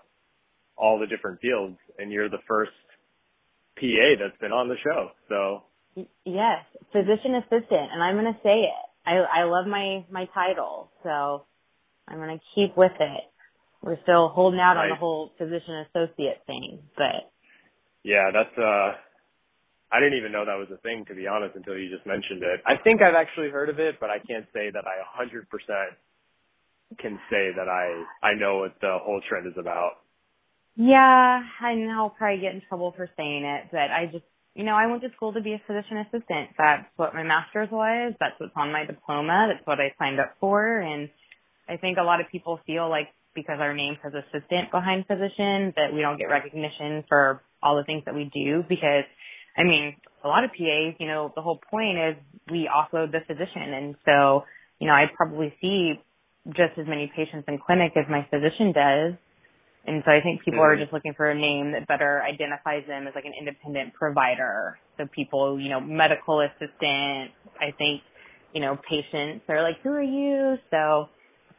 all 0.76 0.98
the 0.98 1.06
different 1.06 1.40
fields, 1.40 1.76
and 1.98 2.10
you're 2.10 2.28
the 2.28 2.42
first 2.48 2.72
PA 3.76 4.16
that's 4.18 4.38
been 4.40 4.52
on 4.52 4.68
the 4.68 4.76
show. 4.82 5.10
So 5.28 5.62
yes, 6.24 6.64
physician 6.92 7.36
assistant, 7.36 7.92
and 7.92 8.02
I'm 8.02 8.14
going 8.16 8.32
to 8.32 8.40
say 8.42 8.68
it. 8.68 8.84
I 9.04 9.42
I 9.42 9.44
love 9.44 9.66
my 9.66 10.04
my 10.10 10.26
title, 10.34 10.90
so 11.02 11.44
I'm 12.08 12.18
going 12.18 12.38
to 12.38 12.44
keep 12.54 12.76
with 12.76 12.92
it. 13.00 13.24
We're 13.82 14.00
still 14.02 14.28
holding 14.28 14.60
out 14.60 14.76
right. 14.76 14.84
on 14.84 14.90
the 14.90 14.96
whole 14.96 15.32
physician 15.38 15.86
associate 15.90 16.42
thing, 16.46 16.80
but 16.96 17.30
yeah, 18.02 18.30
that's 18.32 18.56
uh 18.58 18.92
I 19.92 20.00
didn't 20.00 20.18
even 20.18 20.32
know 20.32 20.46
that 20.46 20.56
was 20.56 20.68
a 20.72 20.80
thing 20.80 21.04
to 21.08 21.14
be 21.14 21.26
honest 21.26 21.54
until 21.54 21.76
you 21.76 21.92
just 21.92 22.06
mentioned 22.06 22.42
it. 22.42 22.62
I 22.64 22.80
think 22.82 23.02
I've 23.02 23.14
actually 23.14 23.50
heard 23.50 23.68
of 23.68 23.78
it, 23.78 24.00
but 24.00 24.08
I 24.08 24.18
can't 24.18 24.46
say 24.54 24.70
that 24.72 24.84
I 24.88 25.04
100% 25.20 25.44
can 26.98 27.18
say 27.30 27.50
that 27.56 27.68
I 27.68 28.26
I 28.26 28.34
know 28.34 28.58
what 28.58 28.74
the 28.80 28.98
whole 29.02 29.20
trend 29.28 29.46
is 29.46 29.54
about. 29.58 29.92
Yeah, 30.74 31.40
and 31.62 31.90
I'll 31.90 32.10
probably 32.10 32.40
get 32.40 32.54
in 32.54 32.62
trouble 32.68 32.94
for 32.96 33.08
saying 33.16 33.44
it, 33.44 33.68
but 33.70 33.90
I 33.90 34.08
just 34.10 34.24
you 34.54 34.64
know, 34.64 34.74
I 34.74 34.86
went 34.86 35.02
to 35.02 35.08
school 35.16 35.32
to 35.32 35.40
be 35.40 35.54
a 35.54 35.62
physician 35.66 35.98
assistant. 35.98 36.50
That's 36.58 36.84
what 36.96 37.14
my 37.14 37.22
master's 37.22 37.70
was. 37.70 38.12
That's 38.20 38.38
what's 38.38 38.52
on 38.54 38.70
my 38.70 38.84
diploma. 38.84 39.48
That's 39.48 39.66
what 39.66 39.80
I 39.80 39.94
signed 39.98 40.20
up 40.20 40.34
for. 40.40 40.78
And 40.78 41.08
I 41.68 41.78
think 41.78 41.96
a 41.96 42.02
lot 42.02 42.20
of 42.20 42.26
people 42.30 42.60
feel 42.66 42.90
like 42.90 43.08
because 43.34 43.56
our 43.60 43.72
name 43.72 43.96
says 44.02 44.12
assistant 44.12 44.70
behind 44.70 45.06
physician 45.06 45.72
that 45.76 45.88
we 45.94 46.02
don't 46.02 46.18
get 46.18 46.26
recognition 46.26 47.02
for 47.08 47.40
all 47.62 47.78
the 47.78 47.84
things 47.84 48.02
that 48.04 48.14
we 48.14 48.30
do 48.34 48.62
because 48.68 49.04
I 49.56 49.64
mean, 49.64 49.96
a 50.24 50.28
lot 50.28 50.44
of 50.44 50.50
PAs, 50.50 50.96
you 50.98 51.06
know, 51.06 51.32
the 51.34 51.42
whole 51.42 51.60
point 51.70 51.98
is 51.98 52.16
we 52.50 52.68
offload 52.72 53.12
the 53.12 53.20
physician. 53.26 53.74
And 53.74 53.94
so, 54.04 54.44
you 54.78 54.86
know, 54.86 54.94
I 54.94 55.06
probably 55.14 55.54
see 55.60 55.94
just 56.48 56.78
as 56.78 56.86
many 56.86 57.10
patients 57.14 57.44
in 57.48 57.58
clinic 57.58 57.92
as 57.96 58.04
my 58.10 58.26
physician 58.30 58.72
does. 58.72 59.14
And 59.84 60.02
so 60.04 60.12
I 60.12 60.20
think 60.22 60.44
people 60.44 60.60
mm-hmm. 60.60 60.78
are 60.78 60.78
just 60.78 60.92
looking 60.92 61.14
for 61.14 61.30
a 61.30 61.34
name 61.34 61.72
that 61.72 61.88
better 61.88 62.22
identifies 62.22 62.86
them 62.86 63.06
as 63.06 63.14
like 63.14 63.24
an 63.24 63.34
independent 63.38 63.94
provider. 63.94 64.78
So 64.96 65.06
people, 65.12 65.58
you 65.58 65.70
know, 65.70 65.80
medical 65.80 66.40
assistant, 66.40 67.34
I 67.58 67.74
think, 67.78 68.02
you 68.54 68.60
know, 68.60 68.78
patients 68.88 69.44
are 69.48 69.62
like, 69.62 69.80
who 69.82 69.90
are 69.90 70.02
you? 70.02 70.56
So, 70.70 71.08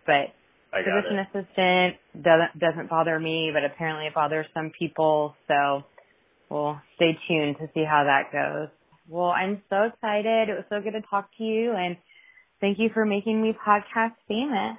but 0.06 0.32
physician 0.72 1.20
it. 1.20 1.28
assistant 1.32 1.96
doesn't, 2.24 2.60
doesn't 2.60 2.90
bother 2.90 3.20
me, 3.20 3.52
but 3.54 3.66
apparently 3.66 4.08
it 4.08 4.14
bothers 4.14 4.46
some 4.54 4.72
people. 4.78 5.36
So 5.48 5.84
we'll 6.50 6.80
stay 6.96 7.18
tuned 7.28 7.58
to 7.60 7.68
see 7.74 7.84
how 7.84 8.06
that 8.06 8.32
goes. 8.32 8.70
Well, 9.10 9.32
I'm 9.32 9.62
so 9.70 9.84
excited. 9.84 10.48
It 10.48 10.56
was 10.56 10.66
so 10.70 10.80
good 10.80 10.94
to 10.94 11.02
talk 11.10 11.30
to 11.38 11.44
you 11.44 11.74
and 11.76 11.98
thank 12.64 12.80
you 12.80 12.90
for 12.94 13.06
making 13.06 13.42
me 13.42 13.52
podcast 13.52 14.16
famous. 14.26 14.78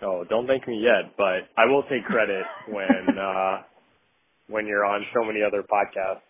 Oh, 0.00 0.24
don't 0.28 0.46
thank 0.46 0.66
me 0.68 0.80
yet, 0.80 1.16
but 1.18 1.50
I 1.58 1.66
will 1.66 1.82
take 1.82 2.04
credit 2.04 2.44
when 2.68 3.18
uh 3.18 3.62
when 4.48 4.66
you're 4.66 4.84
on 4.84 5.04
so 5.12 5.24
many 5.24 5.40
other 5.42 5.62
podcasts. 5.62 6.22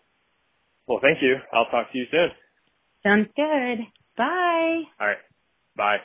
Well, 0.87 0.99
thank 1.01 1.19
you. 1.21 1.35
I'll 1.53 1.69
talk 1.69 1.91
to 1.91 1.97
you 1.97 2.05
soon. 2.09 2.29
Sounds 3.03 3.27
good. 3.35 3.85
Bye. 4.17 4.81
All 4.99 5.07
right. 5.07 5.17
Bye. 5.77 5.97